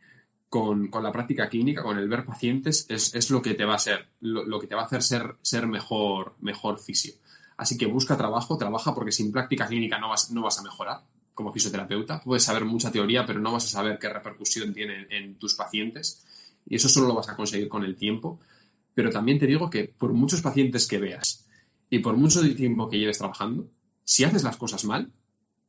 con, 0.48 0.90
la 0.90 1.12
práctica 1.12 1.48
clínica, 1.48 1.82
con 1.82 1.98
el 1.98 2.08
ver 2.08 2.24
pacientes, 2.24 2.86
es, 2.88 3.30
lo 3.30 3.42
que 3.42 3.54
te 3.54 3.64
va 3.64 3.74
a 3.74 3.78
ser, 3.78 4.08
lo, 4.20 4.58
que 4.60 4.66
te 4.66 4.74
va 4.74 4.82
a 4.82 4.86
hacer 4.86 5.02
ser, 5.02 5.36
ser 5.42 5.66
mejor, 5.66 6.34
mejor 6.40 6.78
fisio. 6.78 7.14
Así 7.56 7.76
que 7.78 7.86
busca 7.86 8.16
trabajo, 8.16 8.58
trabaja 8.58 8.94
porque 8.94 9.12
sin 9.12 9.32
práctica 9.32 9.66
clínica 9.66 9.98
no 9.98 10.10
vas, 10.10 10.30
no 10.30 10.42
vas 10.42 10.58
a 10.58 10.62
mejorar 10.62 11.02
como 11.34 11.52
fisioterapeuta. 11.52 12.20
Puedes 12.22 12.44
saber 12.44 12.64
mucha 12.64 12.90
teoría, 12.90 13.26
pero 13.26 13.40
no 13.40 13.52
vas 13.52 13.64
a 13.64 13.68
saber 13.68 13.98
qué 13.98 14.08
repercusión 14.08 14.72
tiene 14.72 15.06
en 15.10 15.38
tus 15.38 15.54
pacientes. 15.54 16.24
Y 16.66 16.76
eso 16.76 16.88
solo 16.88 17.08
lo 17.08 17.14
vas 17.14 17.28
a 17.28 17.36
conseguir 17.36 17.68
con 17.68 17.84
el 17.84 17.96
tiempo. 17.96 18.40
Pero 18.94 19.10
también 19.10 19.38
te 19.38 19.46
digo 19.46 19.68
que 19.68 19.84
por 19.84 20.12
muchos 20.12 20.40
pacientes 20.40 20.86
que 20.86 20.98
veas 20.98 21.46
y 21.90 21.98
por 21.98 22.16
mucho 22.16 22.42
tiempo 22.54 22.88
que 22.88 22.98
lleves 22.98 23.18
trabajando, 23.18 23.68
si 24.04 24.24
haces 24.24 24.42
las 24.42 24.56
cosas 24.56 24.84
mal, 24.84 25.12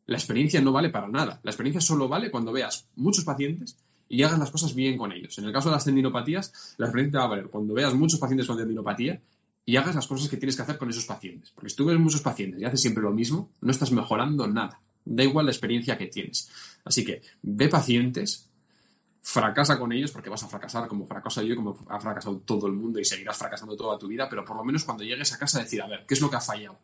la 0.06 0.18
experiencia 0.18 0.62
no 0.62 0.72
vale 0.72 0.90
para 0.90 1.10
nada. 1.10 1.40
La 1.44 1.52
experiencia 1.52 1.82
solo 1.82 2.08
vale 2.08 2.32
cuando 2.32 2.54
veas 2.54 2.88
muchos 2.96 3.26
pacientes 3.26 3.78
y 4.10 4.24
hagas 4.24 4.40
las 4.40 4.52
cosas 4.52 4.74
bien 4.74 4.98
con 4.98 5.12
ellos. 5.12 5.38
En 5.38 5.46
el 5.46 5.54
caso 5.54 5.70
de 5.70 5.76
las 5.76 5.86
tendinopatías, 5.86 6.76
la 6.78 6.88
experiencia 6.88 7.20
va 7.20 7.26
a 7.26 7.30
valer 7.30 7.48
cuando 7.48 7.74
veas 7.74 7.94
muchos 7.94 8.20
pacientes 8.20 8.48
con 8.48 8.58
tendinopatía 8.58 9.22
y 9.66 9.76
hagas 9.76 9.96
las 9.96 10.08
cosas 10.08 10.30
que 10.30 10.38
tienes 10.38 10.56
que 10.56 10.62
hacer 10.62 10.78
con 10.78 10.90
esos 10.90 11.06
pacientes. 11.06 11.52
Porque 11.52 11.70
si 11.70 11.76
tú 11.76 11.86
ves 11.86 12.00
muchos 12.00 12.22
pacientes 12.22 12.62
y 12.62 12.66
haces 12.66 12.82
siempre 12.82 13.04
lo 13.04 13.12
mismo, 13.12 13.52
no 13.62 13.72
estás 13.72 13.92
mejorando 13.92 14.48
nada. 14.48 14.80
Da 15.04 15.24
igual 15.24 15.46
la 15.46 15.52
experiencia 15.52 15.98
que 15.98 16.08
tienes. 16.08 16.50
Así 16.86 17.04
que 17.04 17.22
ve 17.42 17.68
pacientes, 17.68 18.50
fracasa 19.22 19.78
con 19.78 19.92
ellos 19.92 20.12
porque 20.12 20.30
vas 20.30 20.42
a 20.44 20.48
fracasar 20.48 20.88
como 20.88 21.06
fracaso 21.06 21.42
yo 21.42 21.54
como 21.58 21.78
ha 21.90 22.00
fracasado 22.00 22.38
todo 22.40 22.68
el 22.68 22.74
mundo 22.74 22.98
y 22.98 23.04
seguirás 23.04 23.38
fracasando 23.38 23.76
toda 23.76 24.00
tu 24.00 24.08
vida, 24.08 24.30
pero 24.30 24.46
por 24.46 24.56
lo 24.56 24.64
menos 24.64 24.86
cuando 24.86 25.04
llegues 25.04 25.34
a 25.34 25.38
casa 25.38 25.60
decir, 25.60 25.82
a 25.82 25.88
ver, 25.88 26.06
¿qué 26.08 26.14
es 26.14 26.22
lo 26.22 26.30
que 26.30 26.38
ha 26.38 26.42
fallado? 26.42 26.80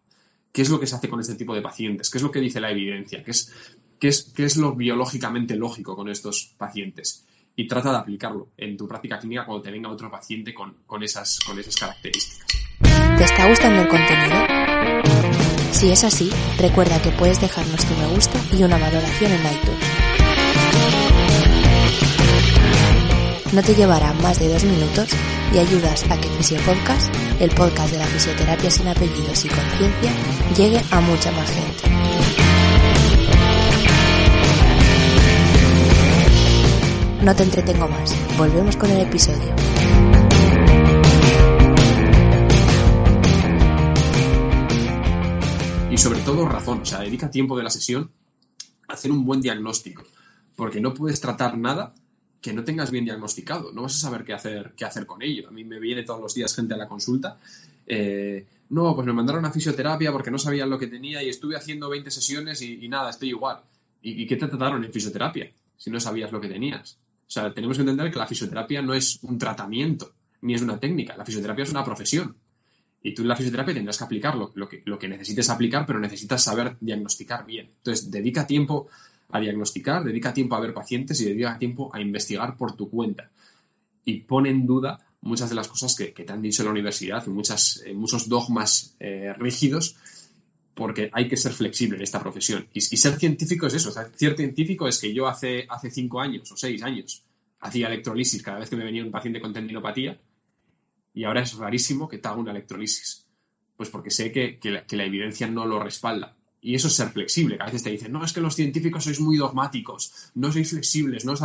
¿Qué 0.53 0.61
es 0.61 0.69
lo 0.69 0.79
que 0.79 0.85
se 0.85 0.95
hace 0.95 1.09
con 1.09 1.19
este 1.19 1.33
tipo 1.33 1.55
de 1.55 1.63
pacientes? 1.63 2.11
¿Qué 2.11 2.19
es 2.19 2.23
lo 2.23 2.29
que 2.29 2.39
dice 2.39 2.61
la 2.61 2.69
evidencia? 2.69 3.23
¿Qué 3.23 3.31
es, 3.31 3.51
qué 3.99 4.09
es, 4.09 4.31
qué 4.35 4.45
es 4.45 4.55
lo 4.55 4.75
biológicamente 4.75 5.55
lógico 5.55 5.95
con 5.95 6.09
estos 6.09 6.53
pacientes? 6.59 7.25
Y 7.55 7.67
trata 7.67 7.91
de 7.91 7.97
aplicarlo 7.97 8.49
en 8.55 8.77
tu 8.77 8.87
práctica 8.87 9.17
clínica 9.17 9.47
cuando 9.47 9.63
te 9.63 9.71
venga 9.71 9.89
otro 9.89 10.11
paciente 10.11 10.53
con, 10.53 10.75
con, 10.85 11.01
esas, 11.01 11.39
con 11.39 11.57
esas 11.57 11.75
características. 11.75 12.45
¿Te 13.17 13.23
está 13.23 13.49
gustando 13.49 13.81
el 13.81 13.87
contenido? 13.87 14.35
Si 15.71 15.89
es 15.89 16.03
así, 16.03 16.29
recuerda 16.59 17.01
que 17.01 17.09
puedes 17.09 17.41
dejarnos 17.41 17.83
tu 17.83 17.95
me 17.95 18.07
gusta 18.13 18.39
y 18.55 18.61
una 18.61 18.77
valoración 18.77 19.31
en 19.31 19.39
iTunes. 19.39 19.83
No 23.53 23.63
te 23.63 23.73
llevará 23.73 24.13
más 24.13 24.39
de 24.39 24.49
dos 24.49 24.63
minutos 24.65 25.09
y 25.53 25.59
ayudas 25.59 26.03
a 26.09 26.19
que 26.19 26.27
Fisiopodcast, 26.29 27.13
el 27.39 27.51
podcast 27.51 27.91
de 27.91 27.99
la 27.99 28.07
fisioterapia 28.07 28.71
sin 28.71 28.87
apellidos 28.87 29.45
y 29.45 29.49
conciencia, 29.49 30.11
llegue 30.57 30.81
a 30.89 30.99
mucha 30.99 31.31
más 31.31 31.49
gente. 31.51 31.83
No 37.23 37.35
te 37.35 37.43
entretengo 37.43 37.87
más, 37.87 38.15
volvemos 38.37 38.75
con 38.77 38.89
el 38.89 39.01
episodio. 39.01 39.53
Y 45.91 45.97
sobre 45.97 46.19
todo 46.21 46.49
razón, 46.49 46.81
o 46.81 46.85
sea, 46.85 46.99
dedica 47.01 47.29
tiempo 47.29 47.55
de 47.55 47.63
la 47.63 47.69
sesión 47.69 48.11
a 48.87 48.93
hacer 48.93 49.11
un 49.11 49.23
buen 49.23 49.39
diagnóstico, 49.39 50.03
porque 50.55 50.81
no 50.81 50.95
puedes 50.95 51.21
tratar 51.21 51.57
nada 51.57 51.93
que 52.43 52.53
no 52.53 52.65
tengas 52.65 52.91
bien 52.91 53.05
diagnosticado. 53.05 53.71
No 53.71 53.83
vas 53.83 53.95
a 53.95 53.99
saber 53.99 54.25
qué 54.25 54.33
hacer, 54.33 54.73
qué 54.75 54.83
hacer 54.83 55.05
con 55.05 55.21
ello. 55.23 55.47
A 55.47 55.51
mí 55.51 55.63
me 55.63 55.79
viene 55.79 56.03
todos 56.03 56.19
los 56.19 56.35
días 56.35 56.53
gente 56.53 56.73
a 56.73 56.77
la 56.77 56.89
consulta. 56.89 57.39
Eh, 57.87 58.45
no, 58.69 58.93
pues 58.93 59.07
me 59.07 59.13
mandaron 59.13 59.45
a 59.45 59.51
fisioterapia 59.51 60.11
porque 60.11 60.29
no 60.29 60.37
sabían 60.37 60.69
lo 60.69 60.77
que 60.77 60.87
tenía 60.87 61.23
y 61.23 61.29
estuve 61.29 61.55
haciendo 61.55 61.89
20 61.89 62.11
sesiones 62.11 62.61
y, 62.61 62.87
nada, 62.89 63.11
estoy 63.11 63.29
igual. 63.29 63.61
¿Y, 64.01 64.27
qué 64.27 64.35
te 64.35 64.47
trataron 64.47 64.83
en 64.83 64.91
fisioterapia 64.91 65.49
si 65.77 65.89
no 65.89 66.01
sabías 66.01 66.33
lo 66.33 66.41
que 66.41 66.49
tenías? 66.49 66.99
O 67.25 67.31
sea, 67.31 67.53
tenemos 67.53 67.77
que 67.77 67.83
entender 67.83 68.11
que 68.11 68.19
la 68.19 68.27
fisioterapia 68.27 68.81
no 68.81 68.93
es 68.93 69.19
un 69.23 69.37
tratamiento 69.37 70.11
ni 70.41 70.53
es 70.53 70.61
una 70.61 70.77
técnica. 70.77 71.15
La 71.15 71.23
fisioterapia 71.23 71.63
es 71.63 71.71
una 71.71 71.85
profesión. 71.85 72.35
Y 73.01 73.13
tú 73.13 73.21
en 73.21 73.29
la 73.29 73.37
fisioterapia 73.37 73.73
tendrás 73.73 73.97
que 73.97 74.03
aplicarlo, 74.03 74.51
lo 74.55 74.67
que, 74.67 74.81
lo 74.85 74.99
que 74.99 75.07
necesites 75.07 75.49
aplicar, 75.49 75.85
pero 75.85 75.99
necesitas 75.99 76.43
saber 76.43 76.75
diagnosticar 76.81 77.45
bien. 77.45 77.71
Entonces, 77.77 78.11
dedica 78.11 78.45
tiempo 78.45 78.89
a 79.29 79.39
diagnosticar, 79.39 80.03
dedica 80.03 80.33
tiempo 80.33 80.55
a 80.55 80.59
ver 80.59 80.73
pacientes 80.73 81.19
y 81.21 81.25
dedica 81.25 81.57
tiempo 81.57 81.89
a 81.93 82.01
investigar 82.01 82.55
por 82.57 82.75
tu 82.75 82.89
cuenta. 82.89 83.31
Y 84.05 84.21
pone 84.21 84.49
en 84.49 84.65
duda 84.65 84.99
muchas 85.21 85.49
de 85.49 85.55
las 85.55 85.67
cosas 85.67 85.95
que, 85.95 86.07
te 86.07 86.31
han 86.31 86.41
dicho 86.41 86.61
en 86.61 86.65
la 86.65 86.71
universidad, 86.71 87.25
muchas, 87.27 87.81
eh, 87.85 87.93
muchos 87.93 88.27
dogmas 88.29 88.95
eh, 88.99 89.33
rígidos, 89.37 89.95
porque 90.73 91.09
hay 91.13 91.27
que 91.27 91.37
ser 91.37 91.53
flexible 91.53 91.97
en 91.97 92.03
esta 92.03 92.19
profesión. 92.19 92.67
Y, 92.73 92.81
ser 92.81 93.17
científico 93.17 93.67
es 93.67 93.73
eso. 93.75 93.91
ser 93.91 94.35
científico 94.35 94.87
es 94.87 94.99
que 94.99 95.13
yo 95.13 95.27
hace, 95.27 95.65
hace 95.69 95.89
cinco 95.89 96.19
años 96.19 96.51
o 96.51 96.57
seis 96.57 96.83
años 96.83 97.23
hacía 97.59 97.87
electrolisis 97.87 98.43
cada 98.43 98.59
vez 98.59 98.69
que 98.69 98.75
me 98.75 98.83
venía 98.83 99.05
un 99.05 99.11
paciente 99.11 99.39
con 99.39 99.53
tendinopatía 99.53 100.19
y 101.13 101.23
ahora 101.23 101.41
es 101.41 101.55
rarísimo 101.55 102.09
que 102.09 102.17
te 102.17 102.27
haga 102.27 102.37
una 102.37 102.51
electrolisis. 102.51 103.25
Pues 103.77 103.89
porque 103.89 104.11
sé 104.11 104.31
que 104.31 104.59
la 104.91 105.05
evidencia 105.05 105.47
no 105.47 105.65
lo 105.65 105.79
respalda. 105.81 106.35
Y 106.63 106.75
eso 106.75 106.87
es 106.87 106.95
ser 106.95 107.09
flexible, 107.09 107.57
que 107.57 107.63
a 107.63 107.65
veces 107.65 107.83
te 107.83 107.89
dicen, 107.89 108.13
no, 108.13 108.23
es 108.23 108.31
que 108.31 108.39
los 108.39 108.55
científicos 108.55 109.03
sois 109.03 109.19
muy 109.19 109.35
dogmáticos, 109.35 110.31
no 110.35 110.49
sois 110.49 110.69
flexibles, 110.69 111.25
no 111.25 111.33
os 111.33 111.41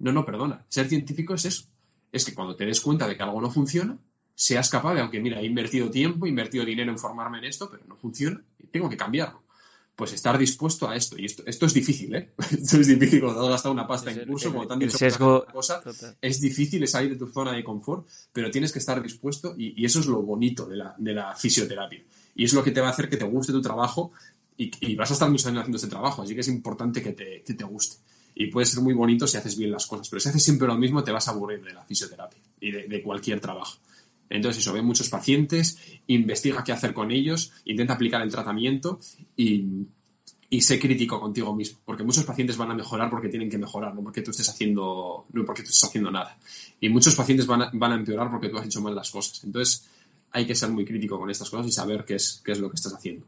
No, 0.00 0.10
no, 0.10 0.24
perdona. 0.26 0.66
Ser 0.68 0.88
científico 0.88 1.34
es 1.34 1.44
eso. 1.44 1.62
Es 2.10 2.24
que 2.24 2.34
cuando 2.34 2.56
te 2.56 2.66
des 2.66 2.80
cuenta 2.80 3.06
de 3.06 3.16
que 3.16 3.22
algo 3.22 3.40
no 3.40 3.48
funciona, 3.48 3.96
seas 4.34 4.68
capaz 4.70 4.94
de, 4.94 5.02
aunque 5.02 5.20
mira, 5.20 5.40
he 5.40 5.46
invertido 5.46 5.88
tiempo, 5.88 6.26
he 6.26 6.30
invertido 6.30 6.64
dinero 6.64 6.90
en 6.90 6.98
formarme 6.98 7.38
en 7.38 7.44
esto, 7.44 7.70
pero 7.70 7.84
no 7.86 7.96
funciona 7.96 8.42
y 8.58 8.66
tengo 8.66 8.90
que 8.90 8.96
cambiarlo. 8.96 9.44
Pues 9.94 10.12
estar 10.12 10.36
dispuesto 10.36 10.88
a 10.88 10.96
esto. 10.96 11.16
Y 11.16 11.26
esto, 11.26 11.44
esto 11.46 11.66
es 11.66 11.72
difícil, 11.72 12.16
¿eh? 12.16 12.32
esto 12.50 12.80
es 12.80 12.88
difícil 12.88 13.20
cuando 13.20 13.42
has 13.42 13.50
gastado 13.50 13.72
una 13.72 13.86
pasta 13.86 14.10
en 14.10 14.26
curso, 14.26 14.50
como 14.50 14.66
te 14.66 14.72
han 14.72 14.80
dicho 14.80 14.98
sesgo... 14.98 15.46
cosa. 15.52 15.80
Es 16.20 16.40
difícil 16.40 16.88
salir 16.88 17.10
de 17.10 17.16
tu 17.16 17.28
zona 17.28 17.52
de 17.52 17.62
confort, 17.62 18.08
pero 18.32 18.50
tienes 18.50 18.72
que 18.72 18.80
estar 18.80 19.00
dispuesto 19.00 19.54
y, 19.56 19.80
y 19.80 19.84
eso 19.84 20.00
es 20.00 20.06
lo 20.06 20.20
bonito 20.22 20.66
de 20.66 20.76
la, 20.78 20.96
de 20.98 21.14
la 21.14 21.36
fisioterapia 21.36 22.02
y 22.34 22.44
es 22.44 22.52
lo 22.52 22.62
que 22.62 22.70
te 22.70 22.80
va 22.80 22.88
a 22.88 22.90
hacer 22.90 23.08
que 23.08 23.16
te 23.16 23.24
guste 23.24 23.52
tu 23.52 23.62
trabajo 23.62 24.12
y, 24.56 24.94
vas 24.94 25.10
a 25.10 25.14
estar 25.14 25.30
muchos 25.30 25.46
años 25.46 25.60
haciendo 25.60 25.78
ese 25.78 25.88
trabajo, 25.88 26.22
así 26.22 26.34
que 26.34 26.40
es 26.40 26.48
importante 26.48 27.02
que 27.02 27.12
te, 27.12 27.40
te, 27.40 27.64
guste. 27.64 27.96
Y 28.36 28.46
puede 28.46 28.66
ser 28.66 28.82
muy 28.82 28.94
bonito 28.94 29.26
si 29.26 29.36
haces 29.36 29.56
bien 29.56 29.72
las 29.72 29.86
cosas, 29.86 30.08
pero 30.08 30.20
si 30.20 30.28
haces 30.28 30.42
siempre 30.42 30.68
lo 30.68 30.76
mismo 30.76 31.02
te 31.02 31.12
vas 31.12 31.26
a 31.28 31.32
aburrir 31.32 31.62
de 31.62 31.72
la 31.72 31.84
fisioterapia 31.84 32.40
y 32.60 32.70
de, 32.70 33.02
cualquier 33.02 33.40
trabajo. 33.40 33.78
Entonces, 34.30 34.62
eso, 34.62 34.72
ve 34.72 34.82
muchos 34.82 35.08
pacientes, 35.08 35.78
investiga 36.06 36.64
qué 36.64 36.72
hacer 36.72 36.94
con 36.94 37.10
ellos, 37.10 37.52
intenta 37.64 37.94
aplicar 37.94 38.22
el 38.22 38.30
tratamiento 38.30 38.98
y, 39.36 39.86
y 40.50 40.60
sé 40.62 40.78
crítico 40.78 41.20
contigo 41.20 41.54
mismo, 41.54 41.80
porque 41.84 42.04
muchos 42.04 42.24
pacientes 42.24 42.56
van 42.56 42.70
a 42.70 42.74
mejorar 42.74 43.10
porque 43.10 43.28
tienen 43.28 43.50
que 43.50 43.58
mejorar, 43.58 43.94
no 43.94 44.02
porque 44.02 44.22
tú 44.22 44.30
estés 44.30 44.48
haciendo, 44.48 45.26
no 45.32 45.44
porque 45.44 45.62
tú 45.62 45.68
estés 45.68 45.84
haciendo 45.84 46.10
nada. 46.10 46.38
Y 46.80 46.88
muchos 46.88 47.14
pacientes 47.14 47.46
van 47.46 47.62
a, 47.62 47.70
van 47.72 47.92
a 47.92 47.96
empeorar 47.96 48.30
porque 48.30 48.48
tú 48.48 48.58
has 48.58 48.66
hecho 48.66 48.80
mal 48.80 48.94
las 48.94 49.10
cosas. 49.10 49.42
Entonces, 49.44 49.88
hay 50.34 50.46
que 50.46 50.54
ser 50.56 50.68
muy 50.70 50.84
crítico 50.84 51.18
con 51.18 51.30
estas 51.30 51.48
cosas 51.48 51.68
y 51.68 51.72
saber 51.72 52.04
qué 52.04 52.16
es, 52.16 52.42
qué 52.44 52.52
es 52.52 52.58
lo 52.58 52.68
que 52.68 52.74
estás 52.74 52.92
haciendo. 52.92 53.24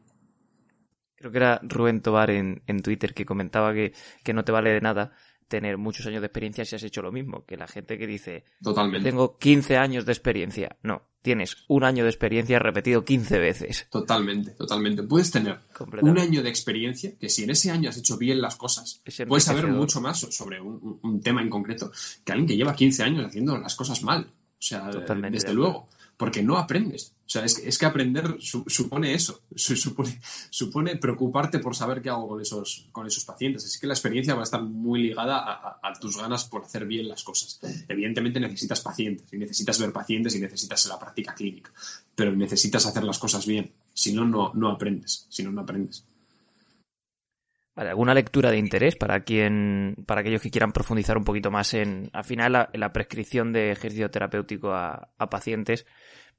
Creo 1.15 1.31
que 1.31 1.39
era 1.39 1.61
Rubén 1.63 2.03
Tobar 2.03 2.31
en, 2.31 2.61
Twitter 2.83 3.15
que 3.15 3.25
comentaba 3.25 3.73
que, 3.73 3.95
no 4.35 4.45
te 4.45 4.53
vale 4.53 4.71
de 4.71 4.81
nada 4.81 5.13
tener 5.49 5.79
muchos 5.79 6.05
años 6.07 6.21
de 6.21 6.27
experiencia 6.27 6.65
si 6.65 6.75
has 6.75 6.83
hecho 6.83 7.03
lo 7.03 7.13
mismo. 7.13 7.47
Que 7.47 7.57
la 7.57 7.69
gente 7.69 7.97
que 7.97 8.09
dice, 8.09 8.45
Totalmente. 8.61 9.09
tengo 9.09 9.39
15 9.39 9.77
años 9.77 10.05
de 10.05 10.13
experiencia. 10.13 10.77
No, 10.83 11.03
tienes 11.23 11.57
un 11.69 11.85
año 11.85 12.03
de 12.03 12.11
experiencia 12.11 12.59
repetido 12.59 13.05
15 13.05 13.39
veces. 13.39 13.87
Totalmente, 13.89 14.51
totalmente. 14.51 15.05
Puedes 15.05 15.31
tener 15.31 15.61
un 16.03 16.19
año 16.19 16.43
de 16.43 16.49
experiencia 16.49 17.17
que 17.17 17.29
si 17.29 17.45
en 17.45 17.51
ese 17.51 17.71
año 17.71 17.89
has 17.89 17.97
hecho 17.97 18.19
bien 18.19 18.41
las 18.41 18.57
cosas, 18.57 19.01
puedes 19.29 19.45
saber 19.45 19.69
mucho 19.69 20.01
más 20.01 20.19
sobre 20.19 20.61
un, 20.61 20.99
un, 21.01 21.21
tema 21.21 21.41
en 21.41 21.49
concreto 21.49 21.93
que 22.25 22.33
alguien 22.33 22.49
que 22.49 22.57
lleva 22.57 22.75
15 22.75 23.05
años 23.05 23.27
haciendo 23.27 23.57
las 23.57 23.77
cosas 23.77 24.03
mal. 24.03 24.33
O 24.59 24.63
sea, 24.63 24.91
desde 25.31 25.55
luego 25.55 25.89
porque 26.17 26.43
no 26.43 26.57
aprendes. 26.57 27.13
O 27.27 27.29
sea, 27.29 27.45
es, 27.45 27.79
que 27.79 27.87
aprender 27.87 28.37
supone 28.41 29.13
eso, 29.13 29.43
supone, 29.57 30.97
preocuparte 30.97 31.59
por 31.59 31.75
saber 31.75 32.01
qué 32.01 32.09
hago 32.09 32.29
con 32.29 32.41
esos, 32.41 32.89
con 32.93 33.07
esos 33.07 33.25
pacientes. 33.25 33.65
Así 33.65 33.81
que 33.81 33.89
la 33.89 33.95
experiencia 33.95 34.35
va 34.35 34.41
a 34.41 34.45
estar 34.45 34.63
muy 34.63 35.03
ligada 35.03 35.79
a, 35.83 35.93
tus 36.01 36.17
ganas 36.17 36.45
por 36.45 36.65
hacer 36.65 36.87
bien 36.87 37.09
las 37.09 37.25
cosas. 37.25 37.61
Evidentemente 37.89 38.39
necesitas 38.39 38.81
pacientes, 38.81 39.33
y 39.33 39.39
necesitas 39.39 39.81
ver 39.81 39.93
pacientes 39.93 40.37
y 40.37 40.41
necesitas 40.41 40.87
la 40.87 40.99
práctica 40.99 41.35
clínica, 41.35 41.73
pero 42.15 42.35
necesitas 42.35 42.87
hacer 42.87 43.03
las 43.03 43.19
cosas 43.19 43.45
bien. 43.45 43.73
Si 43.93 44.13
no, 44.13 44.25
no, 44.25 44.71
aprendes. 44.71 45.27
Si 45.29 45.43
no, 45.43 45.51
no 45.51 45.63
aprendes. 45.63 46.05
Vale, 47.77 47.91
¿alguna 47.91 48.15
lectura 48.15 48.51
de 48.51 48.57
interés 48.57 48.97
para 48.97 49.21
quien, 49.21 49.97
para 50.07 50.23
aquellos 50.23 50.41
que 50.41 50.51
quieran 50.51 50.73
profundizar 50.73 51.19
un 51.19 51.25
poquito 51.25 51.51
más 51.51 51.75
en, 51.75 52.09
al 52.15 52.25
final, 52.25 52.53
la, 52.53 52.71
en 52.73 52.81
la 52.81 52.91
prescripción 52.91 53.53
de 53.53 53.71
ejercicio 53.71 54.11
terapéutico 54.11 54.73
a, 54.73 55.11
pacientes? 55.31 55.85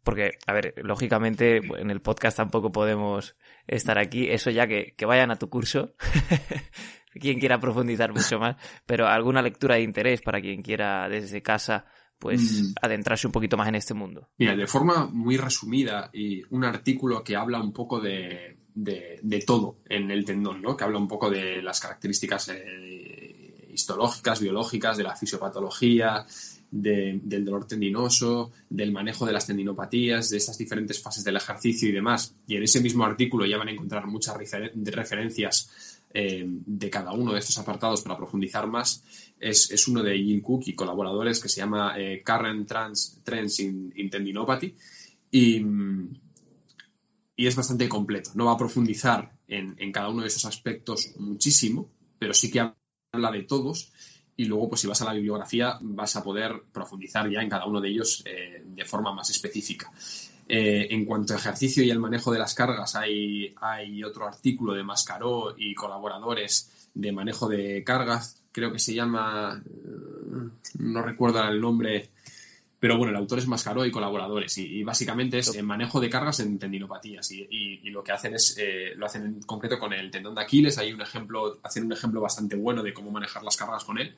Porque, 0.03 0.31
a 0.47 0.53
ver, 0.53 0.73
lógicamente, 0.77 1.57
en 1.57 1.91
el 1.91 2.01
podcast 2.01 2.37
tampoco 2.37 2.71
podemos 2.71 3.35
estar 3.67 3.99
aquí. 3.99 4.27
Eso 4.29 4.49
ya 4.49 4.65
que, 4.65 4.95
que 4.97 5.05
vayan 5.05 5.29
a 5.29 5.35
tu 5.35 5.47
curso. 5.47 5.93
quien 7.19 7.39
quiera 7.39 7.59
profundizar 7.59 8.13
mucho 8.13 8.39
más. 8.39 8.55
Pero 8.87 9.07
alguna 9.07 9.43
lectura 9.43 9.75
de 9.75 9.83
interés 9.83 10.21
para 10.21 10.41
quien 10.41 10.63
quiera 10.63 11.07
desde 11.07 11.43
casa, 11.43 11.85
pues, 12.17 12.63
mm. 12.63 12.73
adentrarse 12.81 13.27
un 13.27 13.33
poquito 13.33 13.57
más 13.57 13.67
en 13.67 13.75
este 13.75 13.93
mundo. 13.93 14.29
Mira, 14.39 14.55
de 14.55 14.65
forma 14.65 15.05
muy 15.05 15.37
resumida 15.37 16.09
y 16.13 16.41
un 16.49 16.63
artículo 16.63 17.23
que 17.23 17.35
habla 17.35 17.61
un 17.61 17.73
poco 17.73 17.99
de, 17.99 18.57
de, 18.77 19.43
todo 19.45 19.77
en 19.89 20.11
el 20.11 20.23
tendón, 20.23 20.61
¿no? 20.61 20.77
que 20.77 20.83
habla 20.83 20.99
un 20.99 21.07
poco 21.07 21.29
de 21.29 21.61
las 21.61 21.79
características 21.79 22.49
eh, 22.49 23.69
histológicas, 23.73 24.39
biológicas, 24.39 24.97
de 24.97 25.03
la 25.03 25.15
fisiopatología, 25.15 26.25
del 26.69 27.45
dolor 27.45 27.65
tendinoso, 27.65 28.51
del 28.69 28.91
manejo 28.91 29.25
de 29.25 29.31
las 29.31 29.47
tendinopatías, 29.47 30.29
de 30.29 30.37
esas 30.37 30.57
diferentes 30.57 31.01
fases 31.01 31.23
del 31.23 31.37
ejercicio 31.37 31.87
y 31.87 31.93
demás. 31.93 32.35
Y 32.45 32.57
en 32.57 32.63
ese 32.63 32.81
mismo 32.81 33.05
artículo 33.05 33.45
ya 33.45 33.57
van 33.57 33.69
a 33.69 33.71
encontrar 33.71 34.05
muchas 34.05 34.35
referencias 34.37 35.97
eh, 36.13 36.45
de 36.45 36.89
cada 36.89 37.13
uno 37.13 37.33
de 37.33 37.39
estos 37.39 37.57
apartados 37.57 38.01
para 38.01 38.17
profundizar 38.17 38.67
más 38.67 39.03
es, 39.39 39.87
uno 39.87 40.03
de 40.03 40.17
Jim 40.17 40.41
Cook 40.41 40.63
y 40.65 40.73
colaboradores 40.73 41.41
que 41.41 41.49
se 41.49 41.61
llama 41.61 41.95
eh, 41.97 42.21
Current 42.23 42.67
Trans, 42.67 43.21
Trends 43.23 43.59
in, 43.59 44.09
Tendinopathy 44.09 44.73
y, 45.31 45.63
y, 47.37 47.47
es 47.47 47.55
bastante 47.55 47.87
completo. 47.87 48.31
No 48.33 48.45
va 48.45 48.53
a 48.53 48.57
profundizar 48.57 49.31
en, 49.47 49.91
cada 49.91 50.09
uno 50.09 50.23
de 50.23 50.27
esos 50.27 50.45
aspectos 50.45 51.13
muchísimo, 51.17 51.89
pero 52.19 52.33
sí 52.33 52.51
que 52.51 52.59
habla 52.59 53.31
de 53.31 53.43
todos 53.43 53.93
y 54.35 54.45
luego, 54.45 54.69
pues 54.69 54.81
si 54.81 54.87
vas 54.87 55.01
a 55.01 55.05
la 55.05 55.13
bibliografía, 55.13 55.77
vas 55.81 56.15
a 56.15 56.23
poder 56.23 56.63
profundizar 56.71 57.29
ya 57.29 57.41
en 57.41 57.49
cada 57.49 57.65
uno 57.65 57.81
de 57.81 57.89
ellos 57.89 58.23
eh, 58.25 58.63
de 58.65 58.85
forma 58.85 59.13
más 59.13 59.29
específica. 59.29 59.91
Eh, 60.49 60.87
en 60.91 61.05
cuanto 61.05 61.33
a 61.33 61.37
ejercicio 61.37 61.83
y 61.83 61.89
el 61.89 61.99
manejo 61.99 62.31
de 62.31 62.39
las 62.39 62.53
cargas, 62.53 62.95
hay, 62.95 63.53
hay 63.59 64.03
otro 64.03 64.27
artículo 64.27 64.73
de 64.73 64.83
Mascaró 64.83 65.55
y 65.57 65.73
colaboradores 65.73 66.89
de 66.93 67.11
manejo 67.11 67.49
de 67.49 67.83
cargas, 67.83 68.43
creo 68.51 68.71
que 68.71 68.79
se 68.79 68.93
llama, 68.93 69.61
eh, 69.65 70.49
no 70.79 71.01
recuerdo 71.01 71.43
el 71.47 71.59
nombre, 71.59 72.09
pero 72.79 72.97
bueno, 72.97 73.11
el 73.11 73.17
autor 73.17 73.39
es 73.39 73.47
Mascaró 73.47 73.85
y 73.85 73.91
colaboradores 73.91 74.57
y, 74.57 74.83
básicamente 74.83 75.39
es 75.39 75.55
el 75.55 75.65
manejo 75.65 75.99
de 75.99 76.09
cargas 76.09 76.39
en 76.39 76.59
tendinopatías 76.59 77.31
y, 77.31 77.89
lo 77.89 78.03
que 78.03 78.11
hacen 78.11 78.35
es, 78.35 78.55
eh, 78.59 78.93
lo 78.95 79.05
hacen 79.05 79.23
en 79.23 79.41
concreto 79.41 79.79
con 79.79 79.93
el 79.93 80.11
tendón 80.11 80.35
de 80.35 80.41
Aquiles, 80.41 80.77
hay 80.77 80.93
un 80.93 81.01
ejemplo, 81.01 81.59
hacen 81.63 81.85
un 81.85 81.93
ejemplo 81.93 82.21
bastante 82.21 82.55
bueno 82.55 82.83
de 82.83 82.93
cómo 82.93 83.09
manejar 83.11 83.43
las 83.43 83.57
cargas 83.57 83.83
con 83.83 83.97
él 83.97 84.15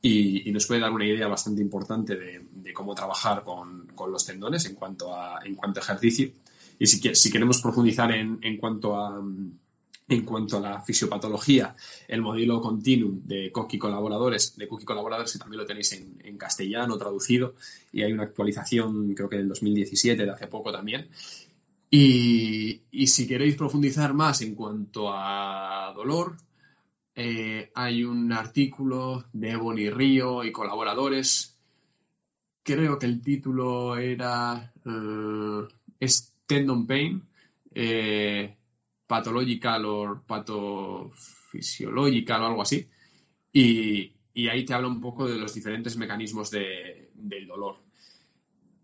y, 0.00 0.50
nos 0.52 0.66
puede 0.66 0.80
dar 0.80 0.92
una 0.92 1.06
idea 1.06 1.26
bastante 1.26 1.60
importante 1.60 2.16
de, 2.16 2.72
cómo 2.72 2.94
trabajar 2.94 3.42
con, 3.42 3.88
los 4.10 4.24
tendones 4.24 4.64
en 4.66 4.74
cuanto 4.74 5.14
a, 5.14 5.40
en 5.44 5.54
cuanto 5.56 5.80
a 5.80 5.82
ejercicio. 5.82 6.30
Y 6.78 6.86
si, 6.86 7.14
si 7.14 7.32
queremos 7.32 7.60
profundizar 7.60 8.12
en, 8.12 8.38
en 8.42 8.56
cuanto 8.58 8.96
a 8.96 9.20
en 10.08 10.24
cuanto 10.24 10.56
a 10.56 10.60
la 10.60 10.80
fisiopatología, 10.80 11.76
el 12.08 12.22
modelo 12.22 12.62
continuum 12.62 13.20
de 13.24 13.52
Cook 13.52 13.74
y 13.74 13.78
colaboradores, 13.78 14.56
de 14.56 14.66
Cook 14.66 14.82
y 14.82 14.84
colaboradores, 14.86 15.32
que 15.32 15.38
también 15.38 15.60
lo 15.60 15.66
tenéis 15.66 15.92
en, 15.92 16.38
castellano 16.38 16.96
traducido, 16.96 17.54
y 17.92 18.02
hay 18.02 18.12
una 18.12 18.22
actualización, 18.22 19.14
creo 19.14 19.28
que 19.28 19.36
del 19.36 19.48
2017, 19.48 20.24
de 20.24 20.30
hace 20.30 20.46
poco 20.46 20.72
también. 20.72 21.08
Y, 21.90 22.82
si 23.06 23.26
queréis 23.26 23.56
profundizar 23.56 24.14
más 24.14 24.40
en 24.40 24.54
cuanto 24.54 25.12
a 25.12 25.92
dolor, 25.94 26.36
eh, 27.14 27.70
hay 27.74 28.04
un 28.04 28.32
artículo 28.32 29.24
de 29.32 29.50
Ebony 29.50 29.90
Río 29.90 30.44
y 30.44 30.52
colaboradores. 30.52 31.58
Creo 32.62 32.98
que 32.98 33.06
el 33.06 33.20
título 33.20 33.96
era 33.96 34.72
uh, 34.84 35.66
Tendon 36.46 36.86
Pain. 36.86 37.22
Eh, 37.74 38.57
pathological 39.08 39.84
o 39.86 40.22
patofisiological 40.24 42.42
o 42.42 42.46
algo 42.46 42.62
así. 42.62 42.86
Y, 43.52 44.12
ahí 44.48 44.64
te 44.64 44.74
habla 44.74 44.86
un 44.86 45.00
poco 45.00 45.26
de 45.26 45.36
los 45.36 45.52
diferentes 45.52 45.96
mecanismos 45.96 46.52
del 46.52 47.48
dolor. 47.48 47.78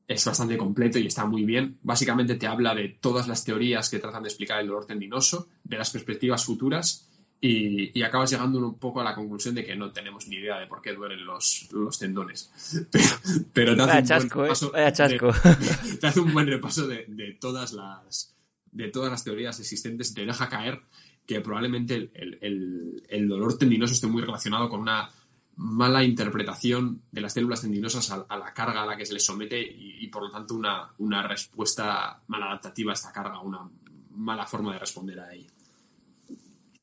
Es 0.09 0.25
bastante 0.25 0.59
completo 0.59 0.99
y 0.99 1.07
está 1.07 1.27
muy 1.27 1.45
bien. 1.45 1.79
Básicamente 1.83 2.35
te 2.35 2.49
habla 2.49 2.75
de 2.75 2.89
todas 2.89 3.29
las 3.29 3.45
teorías 3.45 3.89
que 3.89 4.01
tratan 4.01 4.25
de 4.25 4.31
explicar 4.31 4.61
el 4.61 4.67
dolor 4.67 4.87
tendinoso, 4.87 5.47
de 5.63 5.79
las 5.79 5.91
perspectivas 5.91 6.45
futuras 6.45 7.09
y, 7.41 8.03
acabas 8.03 8.31
llegando 8.31 8.59
un 8.59 8.79
poco 8.79 9.01
a 9.01 9.05
la 9.05 9.15
conclusión 9.15 9.55
de 9.55 9.65
que 9.65 9.77
no 9.77 9.93
tenemos 9.93 10.27
ni 10.27 10.35
idea 10.37 10.59
de 10.59 10.67
por 10.67 10.83
qué 10.83 10.95
duelen 10.95 11.25
los, 11.25 11.69
tendones. 11.99 12.51
Pero, 13.53 13.77
te, 16.01 16.07
hace 16.07 16.21
un 16.21 16.33
buen 16.33 16.47
repaso 16.47 16.87
de 16.89 17.37
todas 17.39 17.75
las 17.75 18.35
de 18.75 18.89
todas 18.89 19.11
las 19.11 19.25
teorías 19.25 19.59
existentes 19.61 20.13
te 20.13 20.27
deja 20.27 20.49
caer 20.49 20.83
que 21.27 21.41
probablemente 21.41 22.11
el, 22.13 23.29
dolor 23.29 23.57
tendinoso 23.57 23.95
esté 23.95 24.07
muy 24.09 24.21
relacionado 24.21 24.69
con 24.69 24.81
una 24.81 25.09
mala 25.57 26.03
interpretación 26.03 27.03
de 27.13 27.21
las 27.21 27.33
células 27.33 27.63
tendinosas 27.63 28.11
a, 28.11 28.37
la 28.37 28.53
carga 28.53 28.83
a 28.83 28.87
la 28.87 28.97
que 28.97 29.07
se 29.07 29.15
les 29.15 29.25
somete 29.25 29.61
y, 29.61 30.07
por 30.09 30.25
lo 30.25 30.31
tanto 30.31 30.55
una, 30.55 30.93
una, 30.99 31.27
respuesta 31.27 32.21
maladaptativa 32.27 32.93
a 32.93 32.95
esta 32.95 33.13
carga, 33.13 33.41
una 33.41 33.71
mala 34.11 34.47
forma 34.47 34.73
de 34.73 34.81
responder 34.81 35.21
a 35.21 35.33
ella. 35.33 35.51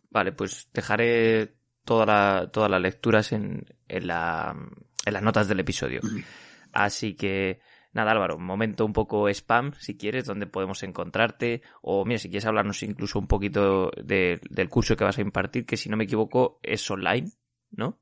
Vale, 0.10 0.32
pues 0.32 0.70
dejaré 0.74 1.56
toda 1.84 2.50
todas 2.52 2.72
las 2.72 2.82
lecturas 2.82 3.34
en, 3.34 3.66
en, 3.88 4.08
la, 4.08 4.56
en 5.06 5.14
las 5.14 5.22
notas 5.22 5.48
del 5.50 5.60
episodio. 5.60 6.00
Así 6.72 7.16
que 7.16 7.60
Nada, 7.94 8.12
Álvaro, 8.12 8.38
un 8.38 8.46
momento 8.46 8.86
un 8.86 8.94
poco 8.94 9.28
spam, 9.28 9.74
si 9.78 9.98
quieres, 9.98 10.26
donde 10.26 10.48
podemos 10.48 10.82
encontrarte. 10.84 11.62
O 11.82 12.06
mira, 12.06 12.20
si 12.20 12.30
quieres 12.30 12.46
hablarnos 12.46 12.82
incluso 12.84 13.20
un 13.20 13.28
poquito 13.28 13.92
del 14.04 14.70
curso 14.70 14.96
que 14.96 15.04
vas 15.04 15.18
a 15.18 15.22
impartir, 15.22 15.66
que 15.66 15.76
si 15.76 15.90
no 15.90 15.98
me 15.98 16.06
equivoco 16.06 16.60
es 16.64 16.90
online, 16.90 17.32
¿no? 17.72 18.00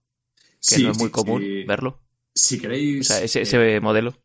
Que 0.67 0.83
no 0.83 0.91
es 0.91 0.97
muy 0.97 1.09
común 1.09 1.43
verlo. 1.65 2.01
Si 2.35 2.59
queréis. 2.59 3.09
O 3.09 3.13
sea, 3.13 3.23
ese, 3.23 3.41
eh, 3.41 3.79
modelo. 3.79 4.15